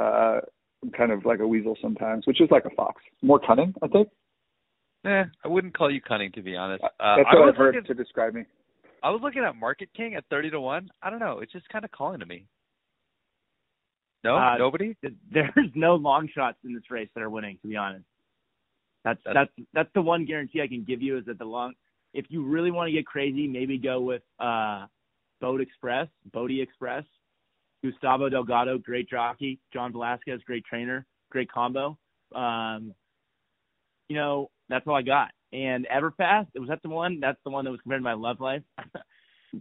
uh, 0.00 0.40
kind 0.96 1.12
of 1.12 1.24
like 1.24 1.40
a 1.40 1.46
weasel 1.46 1.76
sometimes, 1.80 2.26
which 2.26 2.40
is 2.40 2.50
like 2.50 2.64
a 2.64 2.70
fox, 2.70 3.02
more 3.22 3.40
cunning, 3.44 3.74
I 3.82 3.88
think. 3.88 4.08
Eh, 5.04 5.24
I 5.44 5.48
wouldn't 5.48 5.76
call 5.76 5.90
you 5.90 6.00
cunning 6.00 6.32
to 6.32 6.42
be 6.42 6.56
honest. 6.56 6.82
Uh, 6.82 7.16
That's 7.16 7.28
what 7.32 7.48
I've 7.48 7.56
heard 7.56 7.86
to 7.86 7.94
describe 7.94 8.34
me. 8.34 8.44
I 9.02 9.10
was 9.10 9.20
looking 9.22 9.44
at 9.44 9.54
Market 9.54 9.90
King 9.94 10.14
at 10.14 10.24
thirty 10.30 10.50
to 10.50 10.60
one. 10.60 10.88
I 11.02 11.10
don't 11.10 11.18
know. 11.18 11.40
It's 11.40 11.52
just 11.52 11.68
kind 11.68 11.84
of 11.84 11.90
calling 11.90 12.20
to 12.20 12.26
me. 12.26 12.46
No, 14.24 14.36
uh, 14.36 14.56
nobody. 14.56 14.96
There's 15.30 15.52
no 15.74 15.96
long 15.96 16.28
shots 16.34 16.56
in 16.64 16.74
this 16.74 16.84
race 16.90 17.10
that 17.14 17.22
are 17.22 17.28
winning. 17.28 17.58
To 17.60 17.68
be 17.68 17.76
honest, 17.76 18.04
that's 19.04 19.20
that's 19.24 19.36
that's, 19.56 19.68
that's 19.74 19.90
the 19.94 20.00
one 20.00 20.24
guarantee 20.24 20.62
I 20.62 20.68
can 20.68 20.84
give 20.84 21.02
you 21.02 21.18
is 21.18 21.26
that 21.26 21.38
the 21.38 21.44
long. 21.44 21.74
If 22.14 22.26
you 22.30 22.44
really 22.46 22.70
want 22.70 22.88
to 22.88 22.92
get 22.92 23.04
crazy, 23.04 23.46
maybe 23.46 23.76
go 23.76 24.00
with 24.00 24.22
uh, 24.38 24.86
Boat 25.40 25.60
Express, 25.60 26.08
Bodie 26.32 26.62
Express, 26.62 27.04
Gustavo 27.82 28.30
Delgado, 28.30 28.78
great 28.78 29.10
jockey, 29.10 29.58
John 29.72 29.92
Velazquez, 29.92 30.40
great 30.46 30.64
trainer, 30.64 31.04
great 31.30 31.50
combo. 31.52 31.98
Um, 32.34 32.94
you 34.08 34.16
know, 34.16 34.50
that's 34.68 34.86
all 34.86 34.96
I 34.96 35.02
got. 35.02 35.30
And 35.52 35.86
Everfast, 35.86 36.48
was 36.54 36.68
that 36.68 36.82
the 36.82 36.88
one? 36.88 37.20
That's 37.20 37.38
the 37.44 37.50
one 37.50 37.64
that 37.64 37.70
was 37.70 37.80
compared 37.80 38.00
to 38.00 38.04
my 38.04 38.14
love 38.14 38.40
life. 38.40 38.62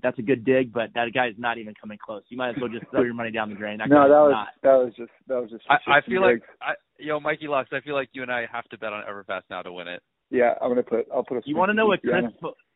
that's 0.01 0.17
a 0.17 0.21
good 0.21 0.43
dig, 0.43 0.73
but 0.73 0.89
that 0.95 1.13
guy's 1.13 1.33
not 1.37 1.57
even 1.57 1.73
coming 1.79 1.97
close. 2.03 2.23
You 2.29 2.37
might 2.37 2.49
as 2.49 2.55
well 2.59 2.69
just 2.69 2.89
throw 2.89 3.03
your 3.03 3.13
money 3.13 3.31
down 3.31 3.49
the 3.49 3.55
drain. 3.55 3.77
That 3.77 3.89
no, 3.89 4.07
that 4.07 4.09
was 4.09 4.31
not. 4.31 4.47
that 4.63 4.83
was 4.83 4.93
just 4.97 5.11
that 5.27 5.41
was 5.41 5.51
just. 5.51 5.63
I, 5.69 5.97
I 5.97 6.01
feel 6.01 6.21
like 6.21 6.41
I, 6.61 6.73
you 6.97 7.07
know, 7.07 7.19
Mikey 7.19 7.47
Locks. 7.47 7.69
I 7.71 7.81
feel 7.81 7.93
like 7.93 8.09
you 8.13 8.21
and 8.21 8.31
I 8.31 8.45
have 8.51 8.65
to 8.69 8.77
bet 8.77 8.93
on 8.93 9.03
Everfast 9.03 9.43
now 9.49 9.61
to 9.61 9.71
win 9.71 9.87
it. 9.87 10.01
Yeah, 10.29 10.53
I'm 10.61 10.69
gonna 10.69 10.83
put. 10.83 11.05
I'll 11.13 11.23
put 11.23 11.37
a. 11.37 11.41
You 11.45 11.55
want 11.55 11.69
to 11.69 11.73
know 11.73 11.85
what 11.85 12.01
Chris? 12.01 12.25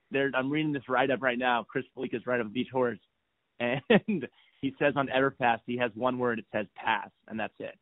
There, 0.10 0.32
I'm 0.36 0.50
reading 0.50 0.72
this 0.72 0.88
write 0.88 1.12
up 1.12 1.22
right 1.22 1.38
now. 1.38 1.66
Chris 1.70 1.84
Fallica's 1.96 2.26
write 2.26 2.40
up 2.40 2.54
Beach 2.54 2.70
Horse, 2.72 3.00
and 3.60 3.82
he 4.62 4.74
says 4.80 4.94
on 4.96 5.08
Everfast 5.08 5.62
he 5.66 5.78
has 5.78 5.92
one 5.96 6.20
word. 6.20 6.40
It 6.40 6.46
says 6.54 6.68
pass, 6.76 7.10
and 7.28 7.40
that's 7.40 7.54
it. 7.60 7.76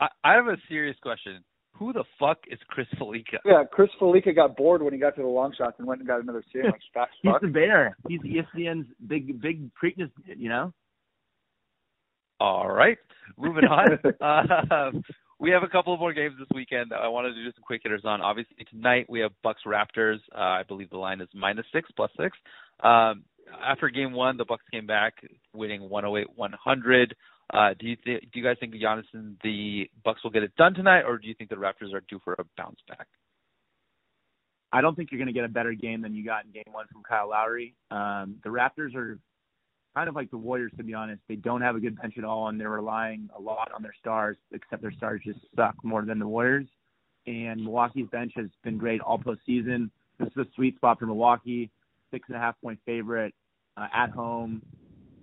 I, 0.00 0.08
I 0.22 0.34
have 0.34 0.46
a 0.46 0.56
serious 0.68 0.96
question 1.02 1.42
who 1.78 1.92
the 1.92 2.04
fuck 2.18 2.38
is 2.50 2.58
Chris 2.68 2.86
Fallica? 2.98 3.38
Yeah, 3.44 3.64
Chris 3.70 3.90
Fallica 4.00 4.34
got 4.34 4.56
bored 4.56 4.82
when 4.82 4.92
he 4.92 4.98
got 4.98 5.14
to 5.16 5.22
the 5.22 5.28
long 5.28 5.54
shots 5.56 5.76
and 5.78 5.86
went 5.86 6.00
and 6.00 6.08
got 6.08 6.22
another 6.22 6.44
sandwich. 6.52 6.82
He's 7.22 7.32
the 7.40 7.48
bear. 7.48 7.96
He's 8.08 8.20
ESPN's 8.20 8.86
big 9.06 9.40
big 9.40 9.70
Preakness, 9.74 10.10
you 10.24 10.48
know. 10.48 10.72
All 12.40 12.70
right, 12.70 12.98
moving 13.38 13.64
on. 13.64 13.98
uh, 14.20 14.90
we 15.38 15.50
have 15.50 15.62
a 15.62 15.68
couple 15.68 15.92
of 15.92 16.00
more 16.00 16.12
games 16.12 16.34
this 16.38 16.48
weekend. 16.54 16.92
I 16.92 17.08
wanted 17.08 17.34
to 17.34 17.44
do 17.44 17.52
some 17.52 17.62
quick 17.66 17.80
hitters 17.82 18.02
on. 18.04 18.20
Obviously, 18.20 18.64
tonight 18.70 19.06
we 19.08 19.20
have 19.20 19.32
Bucks 19.42 19.62
Raptors. 19.66 20.18
Uh, 20.34 20.40
I 20.40 20.62
believe 20.66 20.90
the 20.90 20.98
line 20.98 21.20
is 21.20 21.28
minus 21.34 21.66
six, 21.72 21.90
plus 21.96 22.10
six. 22.18 22.36
Um, 22.82 23.24
after 23.64 23.88
game 23.88 24.12
one, 24.12 24.36
the 24.36 24.44
Bucks 24.44 24.64
came 24.72 24.86
back, 24.86 25.14
winning 25.52 25.82
108-100. 25.82 27.12
Uh, 27.52 27.70
do 27.78 27.86
you 27.86 27.96
th- 27.96 28.22
do 28.22 28.40
you 28.40 28.44
guys 28.44 28.56
think 28.58 28.74
Giannis 28.74 29.04
and 29.12 29.36
the 29.42 29.88
Bucks 30.04 30.22
will 30.24 30.30
get 30.30 30.42
it 30.42 30.54
done 30.56 30.74
tonight, 30.74 31.02
or 31.02 31.18
do 31.18 31.28
you 31.28 31.34
think 31.34 31.50
the 31.50 31.56
Raptors 31.56 31.94
are 31.94 32.02
due 32.08 32.20
for 32.24 32.34
a 32.34 32.44
bounce 32.56 32.80
back? 32.88 33.06
I 34.72 34.80
don't 34.80 34.96
think 34.96 35.10
you're 35.10 35.18
going 35.18 35.28
to 35.28 35.32
get 35.32 35.44
a 35.44 35.48
better 35.48 35.72
game 35.72 36.02
than 36.02 36.14
you 36.14 36.24
got 36.24 36.44
in 36.44 36.50
Game 36.50 36.72
One 36.72 36.86
from 36.92 37.02
Kyle 37.08 37.30
Lowry. 37.30 37.74
Um, 37.90 38.36
the 38.42 38.50
Raptors 38.50 38.94
are 38.96 39.18
kind 39.94 40.08
of 40.08 40.16
like 40.16 40.30
the 40.30 40.36
Warriors, 40.36 40.72
to 40.76 40.82
be 40.82 40.92
honest. 40.92 41.22
They 41.28 41.36
don't 41.36 41.62
have 41.62 41.76
a 41.76 41.80
good 41.80 42.00
bench 42.00 42.14
at 42.18 42.24
all, 42.24 42.48
and 42.48 42.60
they're 42.60 42.68
relying 42.68 43.30
a 43.36 43.40
lot 43.40 43.70
on 43.74 43.82
their 43.82 43.94
stars. 43.98 44.36
Except 44.52 44.82
their 44.82 44.92
stars 44.92 45.22
just 45.24 45.38
suck 45.54 45.76
more 45.84 46.04
than 46.04 46.18
the 46.18 46.26
Warriors. 46.26 46.66
And 47.26 47.62
Milwaukee's 47.62 48.08
bench 48.10 48.32
has 48.36 48.46
been 48.64 48.76
great 48.76 49.00
all 49.00 49.18
postseason. 49.18 49.90
This 50.18 50.28
is 50.28 50.36
a 50.36 50.46
sweet 50.54 50.76
spot 50.76 50.98
for 50.98 51.06
Milwaukee. 51.06 51.70
Six 52.10 52.28
and 52.28 52.36
a 52.36 52.40
half 52.40 52.60
point 52.60 52.78
favorite 52.84 53.34
uh, 53.76 53.86
at 53.94 54.10
home. 54.10 54.62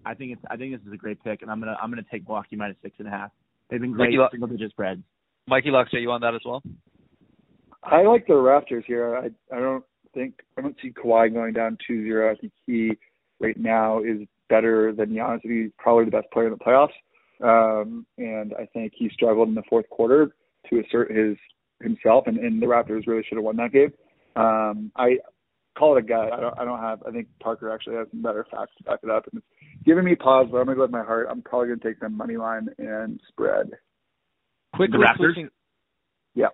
I 0.06 0.14
think 0.14 0.34
it's 0.34 0.42
I 0.50 0.58
think 0.58 0.74
this 0.74 0.86
is 0.88 0.94
a 0.94 0.98
great 0.98 1.24
pick, 1.24 1.42
and 1.42 1.52
I'm 1.52 1.60
gonna 1.60 1.78
I'm 1.82 1.90
gonna 1.90 2.04
take 2.12 2.28
Milwaukee 2.28 2.56
minus 2.56 2.78
six 2.82 2.96
and 3.00 3.08
a 3.08 3.12
half. 3.12 3.32
They've 3.70 3.82
been 3.82 3.94
great 3.94 4.18
Mikey 4.18 4.30
single 4.32 4.50
digit 4.50 4.72
spreads. 4.72 5.02
Mikey 5.48 5.72
Locks, 5.72 5.94
are 5.94 6.00
you 6.00 6.12
on 6.12 6.22
that 6.22 6.36
as 6.36 6.42
well? 6.46 6.62
I 7.84 8.04
like 8.04 8.28
the 8.28 8.34
Raptors 8.34 8.86
here. 8.86 9.18
I 9.18 9.56
I 9.56 9.60
don't 9.60 9.84
think 10.14 10.36
I 10.58 10.62
don't 10.62 10.76
see 10.82 10.92
Kawhi 10.92 11.34
going 11.34 11.54
down 11.54 11.78
2-0. 11.90 12.32
I 12.32 12.36
think 12.40 12.54
he 12.66 12.92
right 13.40 13.58
now 13.58 14.00
is 14.00 14.28
better 14.50 14.94
than 14.94 15.10
Giannis. 15.10 15.40
He's 15.42 15.72
probably 15.78 16.06
the 16.06 16.12
best 16.12 16.32
player 16.32 16.48
in 16.48 16.54
the 16.54 16.60
playoffs. 16.60 16.94
Um, 17.44 18.06
and 18.18 18.54
I 18.54 18.66
think 18.74 18.94
he 18.96 19.10
struggled 19.10 19.50
in 19.50 19.56
the 19.56 19.64
fourth 19.70 19.90
quarter 19.90 20.36
to 20.70 20.80
assert 20.80 21.12
his 21.12 21.36
himself, 21.82 22.28
and, 22.28 22.38
and 22.38 22.62
the 22.62 22.66
Raptors 22.66 23.08
really 23.08 23.24
should 23.28 23.38
have 23.38 23.44
won 23.44 23.58
that 23.58 23.74
game. 23.74 23.92
Um, 24.36 24.92
I 24.96 25.18
call 25.78 25.96
it 25.98 26.00
a 26.00 26.08
gut. 26.08 26.32
I 26.34 26.40
don't. 26.40 26.58
I 26.60 26.66
don't 26.66 26.80
have. 26.80 27.04
I 27.08 27.12
think 27.12 27.28
Parker 27.42 27.72
actually 27.72 27.96
has 27.96 28.08
some 28.12 28.22
better 28.22 28.46
facts 28.52 28.72
to 28.78 28.84
back 28.84 29.00
it 29.04 29.10
up, 29.10 29.26
and 29.32 29.42
it's 29.42 29.84
giving 29.86 30.04
me 30.06 30.16
pause. 30.16 30.48
But 30.52 30.58
I'm 30.60 30.66
gonna 30.66 30.76
go 30.76 30.82
with 30.84 30.92
my 30.92 31.04
heart. 31.04 31.28
I'm 31.30 31.42
probably 31.42 31.70
gonna 31.70 31.80
take 31.80 32.00
them 32.00 32.16
money 32.18 32.38
line 32.38 32.68
and 32.78 33.20
spread. 33.28 33.72
Quickly 34.76 35.00
switching. 35.18 35.50
Yeah. 36.36 36.48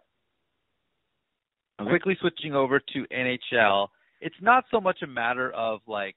Okay. 1.82 1.90
quickly 1.90 2.18
switching 2.20 2.54
over 2.54 2.80
to 2.80 3.06
NHL, 3.10 3.88
it's 4.20 4.36
not 4.42 4.66
so 4.70 4.82
much 4.82 4.98
a 5.02 5.08
matter 5.08 5.52
of 5.54 5.80
like, 5.88 6.16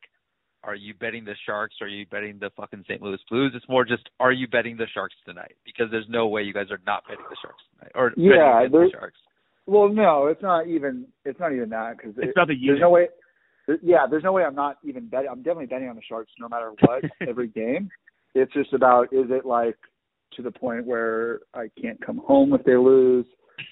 are 0.64 0.75
you 0.75 0.92
betting 0.94 1.25
the 1.25 1.37
Sharks? 1.47 1.76
Or 1.80 1.87
are 1.87 1.90
you 1.90 2.04
betting 2.11 2.38
the 2.40 2.50
fucking 2.56 2.82
St. 2.88 3.00
Louis 3.00 3.18
Blues? 3.30 3.52
It's 3.54 3.68
more 3.68 3.85
just, 3.85 4.09
are 4.18 4.32
you 4.32 4.49
betting 4.49 4.76
the 4.76 4.87
Sharks 4.92 5.14
tonight? 5.25 5.54
Because 5.64 5.87
there's 5.92 6.09
no 6.09 6.26
way 6.26 6.42
you 6.42 6.52
guys 6.52 6.73
are 6.73 6.80
not 6.85 7.04
betting 7.06 7.25
the 7.30 7.37
Sharks 7.40 7.62
tonight, 7.78 7.92
or 7.94 8.12
Yeah, 8.16 8.59
against 8.59 8.73
there- 8.73 8.85
the 8.87 8.90
Sharks. 8.90 9.18
Well, 9.66 9.88
no, 9.88 10.26
it's 10.26 10.42
not 10.42 10.66
even. 10.66 11.07
It's 11.25 11.38
not 11.40 11.52
even 11.52 11.69
that 11.71 11.97
because 11.97 12.14
It's 12.19 12.37
not 12.37 12.49
the 12.49 12.54
there's 12.54 12.62
unit. 12.62 12.81
no 12.81 12.90
way. 12.90 13.09
there- 13.66 13.78
Yeah, 13.83 14.07
there's 14.11 14.25
no 14.25 14.33
way 14.33 14.45
I'm 14.45 14.54
not 14.54 14.78
even 14.85 15.07
betting. 15.09 15.28
I'm 15.31 15.42
definitely 15.42 15.66
betting 15.66 15.88
on 15.88 15.97
the 15.97 16.02
Sharks 16.02 16.33
no 16.40 16.49
matter 16.49 16.73
what 16.81 17.04
every 17.28 17.49
game. 17.49 17.88
It's 18.35 18.52
just 18.52 18.73
about 18.73 19.12
is 19.12 19.26
it 19.31 19.45
like 19.45 19.76
to 20.37 20.42
the 20.42 20.50
point 20.50 20.87
where 20.87 21.40
I 21.54 21.71
can't 21.81 22.00
come 22.04 22.19
home 22.19 22.54
if 22.54 22.64
they 22.64 22.76
lose, 22.76 23.26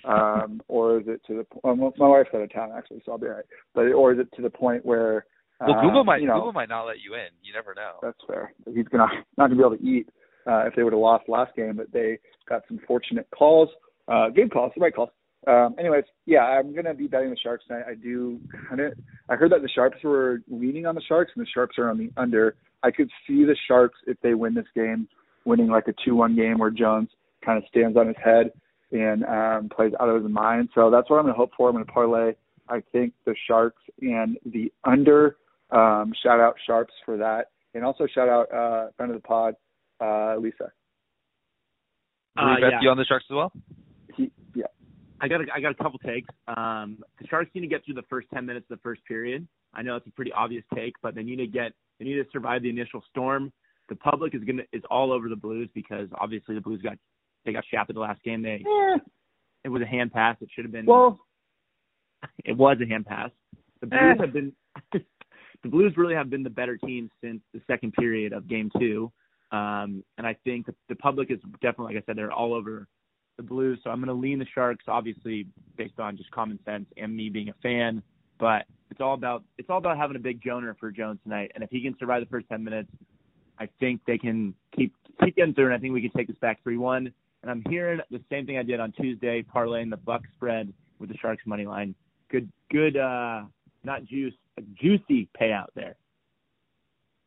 um, 0.04 0.61
or 0.68 0.99
is 1.00 1.09
it 1.09 1.23
to 1.26 1.38
the 1.38 1.44
po- 1.44 1.61
well, 1.64 1.92
my 1.97 2.06
wife's 2.06 2.28
out 2.35 2.42
of 2.42 2.52
town 2.52 2.70
actually, 2.76 3.02
so 3.04 3.12
I'll 3.12 3.18
be 3.18 3.26
all 3.26 3.32
right. 3.35 3.44
But 3.75 3.87
or 3.92 4.12
is 4.12 4.18
it 4.18 4.28
to 4.37 4.42
the 4.42 4.50
point 4.50 4.85
where 4.85 5.25
Well, 5.61 5.80
Google 5.82 6.04
might 6.04 6.20
you 6.20 6.26
know, 6.28 6.35
Google 6.37 6.52
might 6.52 6.68
not 6.68 6.85
let 6.85 7.00
you 7.00 7.14
in. 7.14 7.28
You 7.42 7.52
never 7.54 7.75
know. 7.75 7.94
That's 8.02 8.18
fair. 8.26 8.52
He's 8.73 8.87
gonna 8.88 9.06
not 9.38 9.49
gonna 9.49 9.56
be 9.56 9.61
able 9.61 9.76
to 9.78 9.82
eat 9.82 10.09
uh, 10.47 10.66
if 10.66 10.75
they 10.76 10.82
would 10.82 10.92
have 10.92 11.00
lost 11.00 11.28
last 11.28 11.56
game, 11.56 11.76
but 11.76 11.90
they 11.92 12.18
got 12.49 12.62
some 12.68 12.78
fortunate 12.87 13.26
calls, 13.35 13.68
uh, 14.09 14.28
good 14.28 14.52
calls, 14.52 14.73
right 14.76 14.94
calls. 14.94 15.11
Um, 15.47 15.75
anyways, 15.78 16.04
yeah, 16.26 16.40
I'm 16.40 16.75
gonna 16.75 16.94
be 16.94 17.06
betting 17.06 17.30
the 17.30 17.37
Sharks 17.37 17.64
tonight. 17.66 17.85
I 17.88 17.94
do 17.94 18.40
kind 18.68 18.80
of. 18.80 18.92
I 19.28 19.37
heard 19.37 19.52
that 19.52 19.62
the 19.62 19.68
Sharps 19.68 19.97
were 20.04 20.42
leaning 20.49 20.87
on 20.87 20.94
the 20.94 21.00
Sharks, 21.02 21.32
and 21.35 21.44
the 21.44 21.49
Sharps 21.49 21.78
are 21.78 21.88
on 21.88 21.97
the 21.99 22.11
under. 22.16 22.56
I 22.82 22.90
could 22.90 23.11
see 23.26 23.44
the 23.44 23.56
Sharks 23.66 23.99
if 24.06 24.18
they 24.23 24.35
win 24.35 24.54
this 24.54 24.66
game, 24.75 25.09
winning 25.44 25.68
like 25.68 25.88
a 25.88 25.94
two-one 26.04 26.37
game 26.37 26.59
where 26.59 26.70
Jones 26.70 27.09
kind 27.44 27.56
of 27.56 27.64
stands 27.68 27.97
on 27.97 28.06
his 28.06 28.16
head 28.23 28.52
and 28.92 29.25
um, 29.25 29.68
plays 29.75 29.92
out 30.00 30.09
of 30.09 30.23
his 30.23 30.30
mind. 30.30 30.68
So 30.75 30.90
that's 30.90 31.09
what 31.09 31.16
I'm 31.16 31.25
gonna 31.25 31.35
hope 31.37 31.52
for. 31.56 31.68
I'm 31.68 31.75
gonna 31.75 31.87
parlay. 31.87 32.32
I 32.68 32.82
think 32.92 33.14
the 33.25 33.35
Sharks 33.49 33.82
and 34.02 34.37
the 34.44 34.70
under. 34.85 35.37
Um, 35.70 36.12
shout 36.23 36.40
out 36.40 36.56
Sharps 36.66 36.92
for 37.06 37.16
that, 37.16 37.47
and 37.75 37.82
also 37.85 38.06
shout 38.06 38.28
out 38.28 38.52
uh, 38.52 38.88
friend 38.97 39.11
of 39.11 39.23
the 39.23 39.26
pod, 39.26 39.54
uh, 40.00 40.37
Lisa. 40.37 40.70
Will 42.37 42.44
we 42.47 42.52
Uh, 42.52 42.54
bet 42.56 42.73
yeah. 42.73 42.78
you 42.82 42.90
on 42.90 42.97
the 42.99 43.04
Sharks 43.06 43.25
as 43.30 43.35
well? 43.35 43.52
Yeah, 45.20 45.24
I 45.24 45.28
got 45.28 45.40
a, 45.40 45.44
I 45.54 45.60
got 45.60 45.72
a 45.72 45.74
couple 45.74 45.98
takes. 46.00 46.28
Um, 46.48 46.98
the 47.20 47.26
Sharks 47.28 47.50
need 47.54 47.62
to 47.62 47.66
get 47.66 47.84
through 47.84 47.94
the 47.94 48.04
first 48.08 48.28
ten 48.32 48.46
minutes 48.46 48.66
of 48.70 48.78
the 48.78 48.82
first 48.82 49.04
period. 49.06 49.46
I 49.74 49.82
know 49.82 49.96
it's 49.96 50.06
a 50.06 50.10
pretty 50.10 50.32
obvious 50.32 50.64
take, 50.74 50.94
but 51.02 51.14
they 51.14 51.22
need 51.22 51.36
to 51.36 51.46
get 51.46 51.72
they 51.98 52.04
need 52.04 52.14
to 52.14 52.24
survive 52.32 52.62
the 52.62 52.70
initial 52.70 53.02
storm. 53.10 53.52
The 53.88 53.96
public 53.96 54.34
is 54.34 54.42
gonna 54.44 54.62
is 54.72 54.82
all 54.90 55.12
over 55.12 55.28
the 55.28 55.36
Blues 55.36 55.68
because 55.74 56.08
obviously 56.20 56.54
the 56.54 56.60
Blues 56.60 56.80
got 56.82 56.96
they 57.44 57.52
got 57.52 57.64
shafted 57.70 57.96
the 57.96 58.00
last 58.00 58.22
game. 58.22 58.42
They 58.42 58.64
eh, 58.66 58.98
it 59.64 59.68
was 59.68 59.82
a 59.82 59.86
hand 59.86 60.12
pass. 60.12 60.36
It 60.40 60.48
should 60.54 60.64
have 60.64 60.72
been 60.72 60.86
well, 60.86 61.20
it 62.44 62.56
was 62.56 62.78
a 62.82 62.86
hand 62.86 63.06
pass. 63.06 63.30
The 63.80 63.86
Blues 63.86 64.16
Eh. 64.18 64.20
have 64.20 64.32
been 64.32 64.52
the 64.92 65.68
Blues 65.68 65.94
really 65.96 66.14
have 66.14 66.30
been 66.30 66.42
the 66.42 66.50
better 66.50 66.76
team 66.76 67.10
since 67.22 67.40
the 67.52 67.60
second 67.66 67.92
period 67.94 68.32
of 68.32 68.48
game 68.48 68.70
two. 68.78 69.12
Um, 69.52 70.04
and 70.16 70.26
I 70.26 70.36
think 70.44 70.66
the, 70.66 70.74
the 70.88 70.94
public 70.94 71.30
is 71.30 71.38
definitely, 71.60 71.94
like 71.94 72.04
I 72.04 72.06
said, 72.06 72.16
they're 72.16 72.32
all 72.32 72.54
over 72.54 72.86
the 73.40 73.49
Blues. 73.49 73.78
So 73.82 73.90
I'm 73.90 73.99
going 73.99 74.09
to 74.09 74.14
lean 74.14 74.38
the 74.38 74.47
Sharks, 74.54 74.85
obviously 74.88 75.47
based 75.76 75.99
on 75.99 76.16
just 76.16 76.30
common 76.30 76.59
sense 76.64 76.87
and 76.97 77.16
me 77.16 77.30
being 77.30 77.49
a 77.49 77.54
fan. 77.62 78.02
But 78.38 78.66
it's 78.90 79.00
all 79.00 79.14
about 79.14 79.44
it's 79.59 79.68
all 79.70 79.78
about 79.78 79.97
having 79.97 80.16
a 80.16 80.20
big 80.20 80.42
Joner 80.42 80.76
for 80.78 80.90
Jones 80.90 81.18
tonight. 81.23 81.52
And 81.54 81.64
if 81.64 81.70
he 81.70 81.82
can 81.82 81.97
survive 81.99 82.23
the 82.23 82.28
first 82.28 82.49
ten 82.49 82.62
minutes, 82.64 82.90
I 83.59 83.68
think 83.78 84.00
they 84.06 84.18
can 84.18 84.54
keep 84.76 84.94
keep 85.23 85.37
getting 85.37 85.54
through. 85.54 85.66
And 85.66 85.75
I 85.75 85.78
think 85.78 85.92
we 85.92 86.00
can 86.00 86.11
take 86.16 86.28
this 86.28 86.38
back 86.38 86.62
three 86.62 86.78
one. 86.78 87.12
And 87.42 87.50
I'm 87.50 87.62
hearing 87.68 88.00
the 88.11 88.20
same 88.30 88.44
thing 88.47 88.59
I 88.59 88.62
did 88.62 88.80
on 88.80 88.92
Tuesday, 88.92 89.42
parlaying 89.42 89.90
the 89.90 89.97
Buck 89.97 90.23
spread 90.35 90.73
with 90.99 91.09
the 91.09 91.16
Sharks 91.16 91.42
money 91.47 91.66
line. 91.66 91.94
Good, 92.30 92.50
good, 92.70 92.97
uh, 92.99 93.44
not 93.82 94.04
juice, 94.04 94.35
a 94.59 94.62
juicy 94.80 95.28
payout 95.40 95.68
there. 95.75 95.97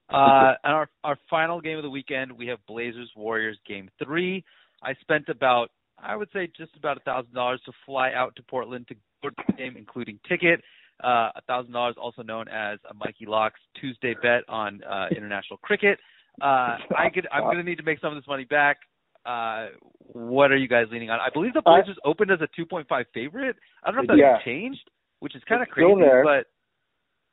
Uh, 0.10 0.54
and 0.64 0.74
our 0.74 0.90
our 1.04 1.18
final 1.30 1.60
game 1.62 1.78
of 1.78 1.84
the 1.84 1.90
weekend, 1.90 2.32
we 2.32 2.48
have 2.48 2.60
Blazers 2.68 3.10
Warriors 3.16 3.58
game 3.68 3.90
three. 4.04 4.44
I 4.84 4.94
spent 5.02 5.30
about 5.30 5.72
I 6.06 6.16
would 6.16 6.30
say 6.34 6.48
just 6.58 6.76
about 6.78 6.98
a 6.98 7.02
thousand 7.02 7.34
dollars 7.34 7.62
to 7.66 7.72
fly 7.86 8.12
out 8.14 8.36
to 8.36 8.44
Portland 8.44 8.88
to 8.90 8.96
go 9.22 9.30
to 9.30 9.36
the 9.48 9.54
game, 9.54 9.76
including 9.78 10.20
ticket. 10.28 10.62
Uh, 11.04 11.30
A 11.36 11.42
thousand 11.48 11.74
dollars, 11.74 11.96
also 12.00 12.22
known 12.22 12.48
as 12.48 12.80
a 12.90 12.94
Mikey 12.94 13.26
Locks 13.26 13.60
Tuesday 13.80 14.16
bet 14.22 14.44
on 14.48 14.82
uh, 14.84 15.08
international 15.16 15.58
cricket. 15.58 15.98
Uh, 16.42 16.78
I 16.98 17.10
could 17.14 17.28
I'm 17.32 17.44
going 17.44 17.58
to 17.58 17.64
need 17.64 17.78
to 17.78 17.84
make 17.84 18.00
some 18.00 18.16
of 18.16 18.22
this 18.22 18.28
money 18.28 18.46
back. 18.46 18.78
Uh, 19.26 19.68
what 20.00 20.52
are 20.52 20.58
you 20.58 20.68
guys 20.68 20.86
leaning 20.92 21.10
on? 21.10 21.20
I 21.20 21.30
believe 21.34 21.54
the 21.54 21.62
I- 21.66 21.82
Blazers 21.82 21.98
opened 22.06 22.32
as 22.32 22.40
a 22.42 22.48
2.5 22.62 22.86
favorite. 23.14 23.56
I 23.84 23.88
don't 23.88 23.96
know 23.98 24.02
if 24.04 24.08
that's 24.08 24.20
Yeah. 24.20 24.38
changed, 24.44 24.90
which 25.20 25.36
is 25.36 25.42
kind 25.48 25.62
of 25.62 25.70
crazy, 25.70 25.94
there. 26.00 26.24
but 26.24 26.48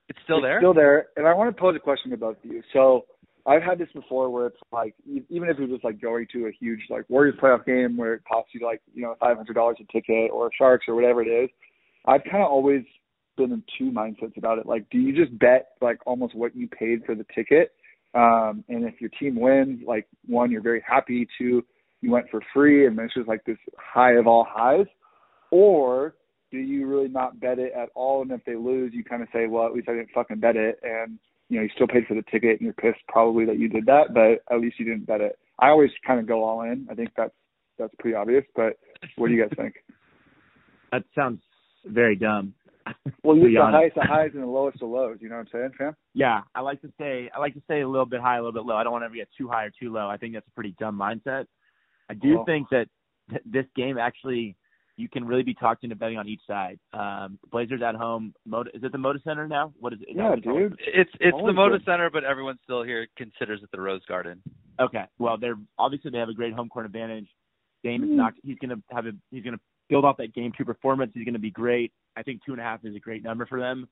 it's 0.09 0.19
still 0.25 0.39
it's 0.39 0.45
there. 0.45 0.61
Still 0.61 0.75
there. 0.75 1.09
And 1.17 1.27
I 1.27 1.35
want 1.35 1.55
to 1.55 1.61
pose 1.61 1.75
a 1.77 1.81
question 1.81 2.12
about 2.12 2.39
you. 2.43 2.62
So 2.73 3.07
I've 3.47 3.63
had 3.63 3.79
this 3.79 3.89
before 3.95 4.31
where 4.31 4.47
it's 4.47 4.57
like 4.73 4.95
even 5.07 5.49
if 5.49 5.59
was 5.59 5.71
just 5.71 5.85
like 5.85 6.01
going 6.01 6.27
to 6.33 6.47
a 6.47 6.53
huge 6.53 6.81
like 6.91 7.05
Warriors 7.09 7.37
playoff 7.43 7.65
game 7.65 7.97
where 7.97 8.15
it 8.15 8.23
costs 8.31 8.51
you 8.55 8.65
like 8.65 8.81
you 8.95 9.03
know 9.03 9.15
five 9.21 9.37
hundred 9.37 9.55
dollars 9.55 9.77
a 9.81 9.93
ticket 9.93 10.31
or 10.31 10.51
Sharks 10.57 10.87
or 10.89 10.95
whatever 10.95 11.23
it 11.23 11.29
is, 11.29 11.51
I've 12.07 12.25
kind 12.25 12.43
of 12.43 12.51
always 12.51 12.83
been 13.37 13.53
in 13.53 13.63
two 13.79 13.91
mindsets 13.91 14.37
about 14.37 14.59
it. 14.59 14.67
Like, 14.67 14.89
do 14.91 14.99
you 14.99 15.15
just 15.15 15.37
bet 15.39 15.71
like 15.81 15.99
almost 16.07 16.35
what 16.35 16.55
you 16.55 16.69
paid 16.69 17.05
for 17.05 17.15
the 17.15 17.27
ticket? 17.35 17.73
Um, 18.15 18.65
and 18.69 18.85
if 18.85 19.01
your 19.01 19.11
team 19.21 19.39
wins, 19.39 19.83
like 19.87 20.07
one, 20.27 20.51
you're 20.51 20.63
very 20.63 20.83
happy. 20.87 21.27
Two, 21.39 21.65
you 22.01 22.11
went 22.11 22.29
for 22.31 22.41
free, 22.53 22.87
and 22.87 22.99
it's 22.99 23.15
just 23.15 23.29
like 23.29 23.45
this 23.45 23.59
high 23.79 24.15
of 24.15 24.27
all 24.27 24.47
highs. 24.49 24.87
Or 25.51 26.15
do 26.51 26.59
you 26.59 26.87
really 26.87 27.09
not 27.09 27.41
bet 27.41 27.59
it 27.59 27.73
at 27.73 27.89
all? 27.95 28.23
And 28.23 28.31
if 28.33 28.45
they 28.45 28.57
lose, 28.57 28.93
you 28.93 29.05
kind 29.05 29.23
of 29.23 29.29
say, 29.33 29.47
well, 29.47 29.67
at 29.67 29.73
least 29.73 29.89
I 29.89 29.93
didn't 29.93 30.11
fucking 30.15 30.41
bet 30.41 30.57
it, 30.57 30.81
and 30.83 31.19
you 31.50 31.57
know 31.59 31.62
you 31.64 31.69
still 31.75 31.87
paid 31.88 32.07
for 32.07 32.14
the 32.14 32.23
ticket, 32.30 32.52
and 32.52 32.61
you're 32.62 32.73
pissed 32.73 33.04
probably 33.09 33.45
that 33.45 33.59
you 33.59 33.69
did 33.69 33.85
that, 33.87 34.14
but 34.14 34.42
at 34.54 34.61
least 34.61 34.78
you 34.78 34.87
didn't 34.87 35.07
bet 35.07 35.21
it. 35.21 35.38
I 35.59 35.69
always 35.69 35.90
kind 36.07 36.19
of 36.19 36.26
go 36.26 36.42
all 36.45 36.62
in. 36.62 36.87
I 36.90 36.95
think 36.95 37.11
that's 37.16 37.35
that's 37.78 37.92
pretty 37.99 38.14
obvious. 38.14 38.45
But 38.57 38.78
what 39.16 39.28
do 39.28 39.35
you 39.35 39.42
guys 39.42 39.52
think? 39.57 39.75
That 40.92 41.04
sounds 41.14 41.40
very 41.87 42.16
dumb. 42.16 42.54
Well, 43.23 43.37
To 43.37 43.42
you 43.42 43.59
the 43.59 43.64
highest 43.64 43.97
of 43.97 44.02
highs 44.09 44.30
and 44.35 44.42
the 44.42 44.47
lowest 44.49 44.83
of 44.83 44.88
lows. 44.88 45.19
You 45.21 45.28
know 45.28 45.37
what 45.37 45.42
I'm 45.42 45.49
saying, 45.52 45.71
fam? 45.78 45.95
Yeah, 46.14 46.40
I 46.54 46.62
like 46.62 46.80
to 46.83 46.92
say 46.99 47.30
I 47.33 47.38
like 47.38 47.54
to 47.54 47.62
say 47.69 47.83
a 47.83 47.88
little 47.88 48.07
bit 48.07 48.21
high, 48.21 48.37
a 48.38 48.42
little 48.42 48.52
bit 48.52 48.64
low. 48.64 48.75
I 48.75 48.83
don't 48.83 48.90
want 48.92 49.02
to 49.02 49.07
ever 49.07 49.14
get 49.14 49.28
too 49.38 49.47
high 49.49 49.66
or 49.66 49.71
too 49.78 49.92
low. 49.92 50.09
I 50.09 50.16
think 50.16 50.35
that's 50.35 50.49
a 50.49 50.50
pretty 50.52 50.75
dumb 50.80 50.99
mindset. 50.99 51.45
I 52.09 52.14
do 52.14 52.37
Well- 52.37 52.45
think 52.45 52.69
that 52.71 52.88
th- 53.30 53.42
this 53.45 53.66
game 53.76 53.99
actually 53.99 54.57
you 55.00 55.09
can 55.09 55.25
really 55.25 55.42
be 55.42 55.54
talked 55.54 55.83
into 55.85 55.97
betting 55.97 56.19
on 56.19 56.28
each 56.28 56.42
side. 56.47 56.78
Um, 56.92 57.38
Blazers 57.50 57.80
at 57.83 57.95
home. 57.95 58.35
Moda, 58.49 58.66
is 58.75 58.83
it 58.85 58.92
the 58.92 58.99
Moda 58.99 59.23
Center 59.25 59.49
now? 59.49 59.73
What 59.80 59.92
is 59.95 60.00
it? 60.02 60.11
Is 60.11 60.16
Yeah, 60.16 60.28
what 60.30 60.38
it's 60.38 60.45
called? 60.47 60.59
dude. 60.59 60.78
It's 60.87 61.11
it's 61.14 61.30
the 61.30 61.33
Always 61.33 61.57
Moda 61.57 61.71
good. 61.78 61.85
Center, 61.85 62.11
but 62.11 62.25
everyone 62.25 62.59
still 62.62 62.83
here 62.83 63.07
considers 63.16 63.62
it 63.62 63.71
the 63.73 63.80
Rose 63.80 64.02
Garden. 64.07 64.42
Okay. 64.78 65.04
Well, 65.19 65.37
they're 65.38 65.57
obviously 65.78 66.11
they 66.11 66.19
have 66.19 66.28
a 66.28 66.35
great 66.35 66.52
home 66.52 66.69
court 66.69 66.87
advantage. 66.87 67.28
Dame 67.83 68.04
is 68.04 68.11
Mm. 68.11 68.14
not. 68.16 68.35
He's 68.45 68.59
gonna 68.59 68.80
have 68.90 69.07
a. 69.07 69.12
He's 69.30 69.42
gonna 69.42 69.61
build 69.88 70.04
off 70.04 70.16
that 70.19 70.35
game 70.35 70.52
two 70.57 70.64
performance. 70.64 71.12
He's 71.14 71.25
gonna 71.25 71.38
be 71.38 71.50
great. 71.50 71.92
I 72.16 72.23
think 72.23 72.45
two 72.45 72.52
and 72.52 72.61
a 72.61 72.64
half 72.64 72.85
is 72.85 72.95
a 72.95 73.00
great 73.00 73.23
number 73.23 73.47
for 73.47 73.59
them. 73.59 73.88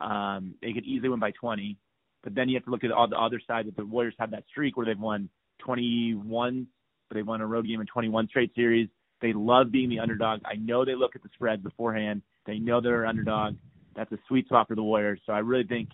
Um, 0.00 0.54
they 0.60 0.72
could 0.72 0.84
easily 0.84 1.08
win 1.10 1.20
by 1.20 1.30
20, 1.32 1.76
but 2.24 2.34
then 2.34 2.48
you 2.48 2.56
have 2.56 2.64
to 2.64 2.70
look 2.70 2.82
at 2.82 2.90
all 2.90 3.06
the 3.06 3.18
other 3.18 3.40
side 3.46 3.66
that 3.66 3.76
the 3.76 3.84
Warriors 3.86 4.14
have 4.18 4.32
that 4.32 4.44
streak 4.48 4.76
where 4.76 4.84
they've 4.86 4.98
won 4.98 5.28
21, 5.60 6.66
but 7.08 7.14
they 7.14 7.22
won 7.22 7.40
a 7.40 7.46
road 7.46 7.66
game 7.66 7.80
in 7.80 7.86
21 7.86 8.26
straight 8.28 8.52
series. 8.54 8.88
They 9.22 9.32
love 9.32 9.70
being 9.72 9.88
the 9.88 10.00
underdog. 10.00 10.40
I 10.44 10.56
know 10.56 10.84
they 10.84 10.94
look 10.94 11.16
at 11.16 11.22
the 11.22 11.30
spread 11.34 11.62
beforehand. 11.62 12.22
They 12.46 12.58
know 12.58 12.80
they're 12.80 13.04
an 13.04 13.08
underdog. 13.10 13.54
That's 13.96 14.10
a 14.12 14.18
sweet 14.28 14.46
spot 14.46 14.68
for 14.68 14.74
the 14.74 14.82
Warriors. 14.82 15.20
So 15.26 15.32
I 15.32 15.38
really 15.38 15.64
think 15.66 15.88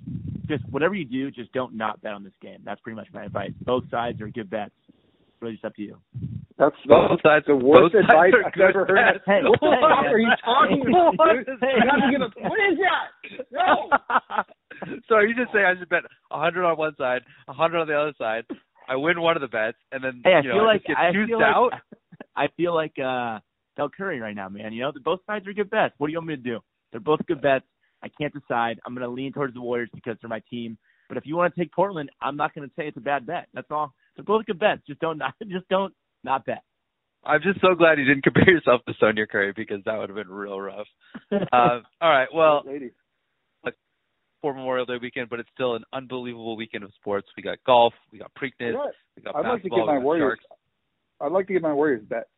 just 0.48 0.64
whatever 0.70 0.94
you 0.94 1.04
do, 1.04 1.30
just 1.30 1.52
don't 1.52 1.74
not 1.74 2.00
bet 2.00 2.12
on 2.14 2.24
this 2.24 2.32
game. 2.40 2.60
That's 2.64 2.80
pretty 2.80 2.96
much 2.96 3.08
my 3.12 3.24
advice. 3.24 3.52
Both 3.64 3.84
sides 3.90 4.20
are 4.20 4.28
good 4.28 4.48
bets. 4.50 4.72
Really 5.40 5.54
just 5.54 5.64
up 5.64 5.74
to 5.76 5.82
you. 5.82 5.98
That's 6.58 6.74
Both 6.86 7.20
sides, 7.22 7.44
the 7.46 7.54
worst 7.56 7.92
both 7.92 8.02
sides 8.08 8.08
advice 8.10 8.32
are 8.34 8.46
I've 8.46 8.52
good 8.54 8.70
ever 8.70 8.86
heard. 8.86 8.96
bets. 9.14 9.24
Hey, 9.26 9.40
what 9.44 9.58
hey, 9.62 10.08
are 10.10 10.18
you 10.18 10.30
talking 10.44 10.82
Hey, 10.82 10.90
about, 10.90 11.16
what 11.18 11.28
dude? 11.46 11.46
gonna, 12.12 12.30
what 12.48 12.58
is 12.72 12.78
that? 12.82 13.46
No. 13.52 13.88
so 15.08 15.14
are 15.16 15.26
you 15.26 15.34
just 15.36 15.52
saying 15.52 15.64
I 15.66 15.78
should 15.78 15.88
bet 15.88 16.02
a 16.30 16.38
hundred 16.40 16.64
on 16.64 16.76
one 16.78 16.94
side, 16.96 17.22
a 17.48 17.52
hundred 17.52 17.80
on 17.80 17.86
the 17.88 17.94
other 17.94 18.14
side? 18.18 18.44
I 18.88 18.96
win 18.96 19.20
one 19.20 19.36
of 19.36 19.42
the 19.42 19.48
bets, 19.48 19.76
and 19.92 20.02
then 20.02 20.22
Hey, 20.24 20.34
I 20.34 20.40
you 20.42 20.48
know 20.48 20.54
feel 20.56 20.64
I 20.64 20.66
like 20.74 20.82
just 20.82 20.88
get 20.88 20.96
I 20.98 21.12
juiced 21.12 21.28
feel 21.30 21.40
out. 21.40 21.70
like 22.38 22.50
I 22.50 22.54
feel 22.56 22.74
like 22.74 22.94
uh 22.98 23.40
Del 23.76 23.88
Curry 23.96 24.20
right 24.20 24.34
now, 24.34 24.48
man. 24.48 24.72
You 24.72 24.82
know, 24.82 24.92
both 25.04 25.20
sides 25.26 25.46
are 25.46 25.52
good 25.52 25.70
bets. 25.70 25.94
What 25.98 26.08
do 26.08 26.12
you 26.12 26.18
want 26.18 26.28
me 26.28 26.36
to 26.36 26.42
do? 26.42 26.58
They're 26.90 27.00
both 27.00 27.20
good 27.26 27.40
bets. 27.40 27.64
I 28.02 28.08
can't 28.08 28.32
decide. 28.32 28.80
I'm 28.84 28.94
going 28.94 29.06
to 29.06 29.12
lean 29.12 29.32
towards 29.32 29.54
the 29.54 29.60
Warriors 29.60 29.90
because 29.94 30.16
they're 30.20 30.28
my 30.28 30.42
team. 30.50 30.78
But 31.08 31.16
if 31.16 31.26
you 31.26 31.36
want 31.36 31.54
to 31.54 31.60
take 31.60 31.72
Portland, 31.72 32.10
I'm 32.20 32.36
not 32.36 32.54
going 32.54 32.68
to 32.68 32.74
say 32.76 32.86
it's 32.86 32.96
a 32.96 33.00
bad 33.00 33.26
bet. 33.26 33.46
That's 33.54 33.66
all. 33.70 33.94
They're 34.16 34.24
both 34.24 34.46
good 34.46 34.58
bets. 34.58 34.82
Just 34.86 35.00
don't 35.00 35.20
just 35.48 35.68
don't 35.68 35.94
not 36.24 36.44
bet. 36.44 36.62
I'm 37.24 37.40
just 37.42 37.60
so 37.60 37.74
glad 37.74 37.98
you 37.98 38.04
didn't 38.04 38.22
compare 38.24 38.50
yourself 38.50 38.82
to 38.86 38.94
Sonia 39.00 39.26
Curry 39.26 39.52
because 39.56 39.78
that 39.84 39.98
would 39.98 40.08
have 40.08 40.16
been 40.16 40.28
real 40.28 40.60
rough. 40.60 40.86
Uh, 41.32 41.80
all 42.00 42.10
right, 42.10 42.28
well, 42.34 42.62
lady. 42.66 42.90
for 44.40 44.54
Memorial 44.54 44.86
Day 44.86 44.94
weekend, 45.00 45.28
but 45.28 45.40
it's 45.40 45.48
still 45.52 45.74
an 45.74 45.82
unbelievable 45.92 46.56
weekend 46.56 46.84
of 46.84 46.90
sports. 46.94 47.26
We 47.36 47.42
got 47.42 47.58
golf, 47.66 47.92
we 48.12 48.18
got 48.18 48.30
Preakness, 48.34 48.52
You 48.60 48.72
know 48.72 48.78
what? 48.78 48.94
we 49.16 49.22
got 49.22 49.36
I'd 49.36 49.38
like 49.40 49.62
to 49.62 49.68
basketball, 49.68 49.78
get 49.80 49.86
my 49.86 49.92
we 49.94 49.98
got 49.98 50.04
Warriors. 50.04 50.38
Sharks. 50.40 50.57
I'd 51.20 51.32
like 51.32 51.46
to 51.48 51.52
get 51.52 51.62
my 51.62 51.72
Warriors 51.72 52.04
bet. 52.08 52.28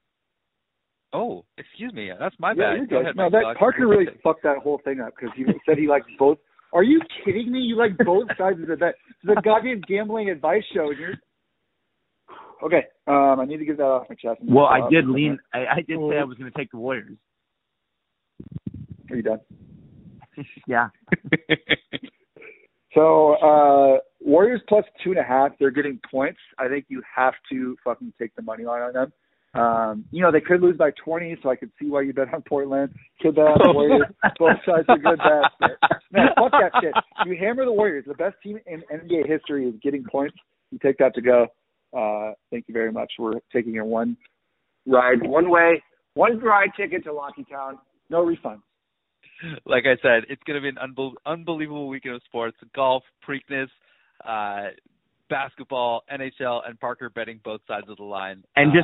Oh, 1.13 1.45
excuse 1.59 1.93
me. 1.93 2.11
That's 2.19 2.35
my 2.39 2.51
yeah, 2.51 2.57
bad. 2.57 2.77
you're 2.77 2.87
Go 2.87 2.97
good. 2.97 3.03
ahead, 3.03 3.17
no, 3.17 3.31
that 3.31 3.43
Locke. 3.43 3.59
Parker 3.59 3.87
really 3.89 4.07
fucked 4.23 4.45
that 4.45 4.59
whole 4.59 4.81
thing 4.85 5.01
up 5.01 5.13
because 5.15 5.35
he 5.37 5.45
said 5.67 5.79
he 5.79 5.89
liked 5.89 6.07
both. 6.19 6.39
Are 6.73 6.85
you 6.85 7.01
kidding 7.25 7.51
me? 7.51 7.59
You 7.61 7.77
like 7.77 7.99
both 7.99 8.29
sides 8.39 8.61
of 8.61 8.69
the 8.69 8.77
bet. 8.77 8.95
It's 9.23 9.39
a 9.39 9.43
goddamn 9.43 9.83
gambling 9.89 10.31
advice 10.31 10.63
show, 10.73 10.91
and 10.91 10.99
you're 10.99 11.15
okay. 12.65 12.87
Um, 13.07 13.41
I 13.41 13.45
need 13.45 13.59
to 13.59 13.65
get 13.65 13.77
that 13.79 13.83
off 13.85 14.07
my 14.09 14.15
chest. 14.15 14.41
Well, 14.43 14.67
I 14.67 14.89
did 14.89 15.09
lean. 15.09 15.39
I, 15.53 15.59
I 15.59 15.77
did 15.77 15.99
say 15.99 16.19
I 16.19 16.25
was 16.25 16.39
going 16.39 16.51
to 16.51 16.57
take 16.57 16.71
the 16.71 16.79
Warriors. 16.79 17.19
Are 19.11 19.17
you 19.17 19.23
done? 19.23 19.41
Yeah. 20.67 20.89
So 22.95 23.35
uh 23.35 23.99
Warriors 24.21 24.61
plus 24.69 24.85
two 25.03 25.11
and 25.11 25.19
a 25.19 25.23
half. 25.23 25.53
They're 25.59 25.71
getting 25.71 25.99
points. 26.11 26.39
I 26.59 26.69
think 26.69 26.87
you 26.89 27.03
have 27.15 27.35
to 27.51 27.77
fucking 27.85 28.13
take 28.19 28.35
the 28.37 28.43
money 28.43 28.65
line 28.65 28.83
on 28.83 28.93
them. 28.93 29.13
Um, 29.53 30.05
you 30.13 30.23
know, 30.23 30.31
they 30.31 30.41
could 30.41 30.61
lose 30.61 30.77
by 30.77 30.91
20, 31.05 31.39
so 31.43 31.51
I 31.51 31.57
could 31.57 31.73
see 31.81 31.89
why 31.89 32.03
you 32.03 32.13
bet 32.13 32.33
on 32.33 32.43
Portland. 32.43 32.95
Could 33.21 33.35
bet 33.35 33.47
on 33.47 33.59
the 33.63 33.73
Warriors. 33.73 34.07
Both 34.39 34.59
sides 34.65 34.87
are 34.89 34.99
good 34.99 35.19
bets. 35.19 35.75
No, 36.13 36.23
fuck 36.37 36.53
that 36.53 36.73
shit. 36.81 36.95
You 37.27 37.37
hammer 37.39 37.65
the 37.65 37.73
Warriors. 37.73 38.05
The 38.07 38.15
best 38.15 38.37
team 38.43 38.59
in 38.67 38.83
NBA 38.93 39.29
history 39.29 39.67
is 39.67 39.75
getting 39.83 40.05
points. 40.05 40.37
You 40.71 40.79
take 40.81 40.99
that 40.99 41.15
to 41.17 41.21
go. 41.21 41.47
Uh, 41.97 42.35
thank 42.51 42.67
you 42.69 42.75
very 42.75 42.93
much. 42.93 43.13
We're 43.19 43.41
taking 43.53 43.75
your 43.75 43.85
one 43.85 44.17
ride, 44.87 45.27
one 45.27 45.51
way, 45.51 45.83
one 46.15 46.39
ride 46.39 46.71
ticket 46.77 47.05
to 47.05 47.13
Locky 47.13 47.45
Town. 47.51 47.79
No 48.09 48.25
refunds. 48.25 48.63
like 49.67 49.85
I 49.87 49.97
said, 50.03 50.25
it's 50.29 50.43
going 50.47 50.61
to 50.61 50.63
be 50.63 50.69
an 50.69 50.77
unbel- 50.77 51.15
unbelievable 51.27 51.89
weekend 51.89 52.15
of 52.15 52.23
sports: 52.25 52.57
golf, 52.75 53.03
Preakness, 53.27 53.69
uh, 54.27 54.69
basketball, 55.29 56.03
NHL, 56.13 56.63
and 56.69 56.79
Parker 56.81 57.09
betting 57.11 57.41
both 57.45 57.61
sides 57.69 57.87
of 57.89 57.97
the 57.97 58.03
line. 58.05 58.43
And 58.57 58.73
Uh, 58.73 58.75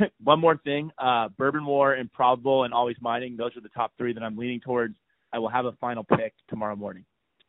just 0.00 0.12
one 0.24 0.40
more 0.40 0.56
thing, 0.64 0.90
uh, 0.98 1.28
Bourbon 1.36 1.64
War, 1.66 1.96
Improbable, 1.96 2.64
and 2.64 2.72
Alwaysmining. 2.72 3.36
Those 3.36 3.56
are 3.56 3.60
the 3.60 3.68
top 3.70 3.92
three 3.98 4.12
that 4.14 4.22
I'm 4.22 4.36
leaning 4.36 4.60
towards. 4.60 4.94
I 5.32 5.38
will 5.38 5.48
have 5.50 5.64
a 5.66 5.72
final 5.72 6.04
pick 6.04 6.34
tomorrow 6.48 6.76
morning. 6.76 7.04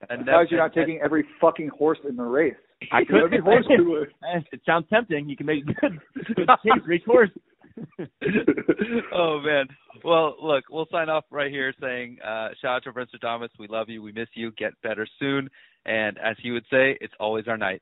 and 0.09 0.25
Because 0.25 0.45
that- 0.45 0.51
you're 0.51 0.59
not 0.59 0.75
and- 0.75 0.85
taking 0.85 1.01
every 1.01 1.25
fucking 1.39 1.69
horse 1.69 1.99
in 2.07 2.15
the 2.15 2.23
race. 2.23 2.55
I 2.91 3.05
could 3.05 3.23
Every 3.23 3.39
horse. 3.39 3.65
It 4.51 4.61
sounds 4.65 4.85
tempting. 4.89 5.29
You 5.29 5.37
can 5.37 5.45
make 5.45 5.63
a 5.63 5.73
good, 5.73 5.99
good 6.35 6.47
case 6.63 6.81
for 6.85 6.91
each 6.91 7.05
horse. 7.05 7.29
oh 9.13 9.39
man. 9.41 9.65
Well, 10.03 10.35
look, 10.41 10.65
we'll 10.69 10.87
sign 10.91 11.09
off 11.09 11.25
right 11.31 11.51
here 11.51 11.73
saying 11.81 12.17
uh 12.25 12.49
shout 12.61 12.75
out 12.75 12.83
to 12.83 12.91
Vince 12.91 13.09
Thomas. 13.21 13.51
We 13.59 13.67
love 13.67 13.89
you. 13.89 14.01
We 14.01 14.11
miss 14.11 14.29
you. 14.33 14.51
Get 14.51 14.73
better 14.83 15.07
soon. 15.19 15.49
And 15.85 16.17
as 16.19 16.35
he 16.41 16.51
would 16.51 16.65
say, 16.71 16.97
it's 17.01 17.13
always 17.19 17.47
our 17.47 17.57
night. 17.57 17.81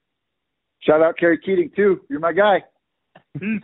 Shout 0.81 1.01
out 1.01 1.17
Kerry 1.17 1.39
Keating 1.39 1.71
too. 1.75 2.01
You're 2.09 2.19
my 2.19 2.33
guy. 2.33 2.63
Peace. 3.37 3.61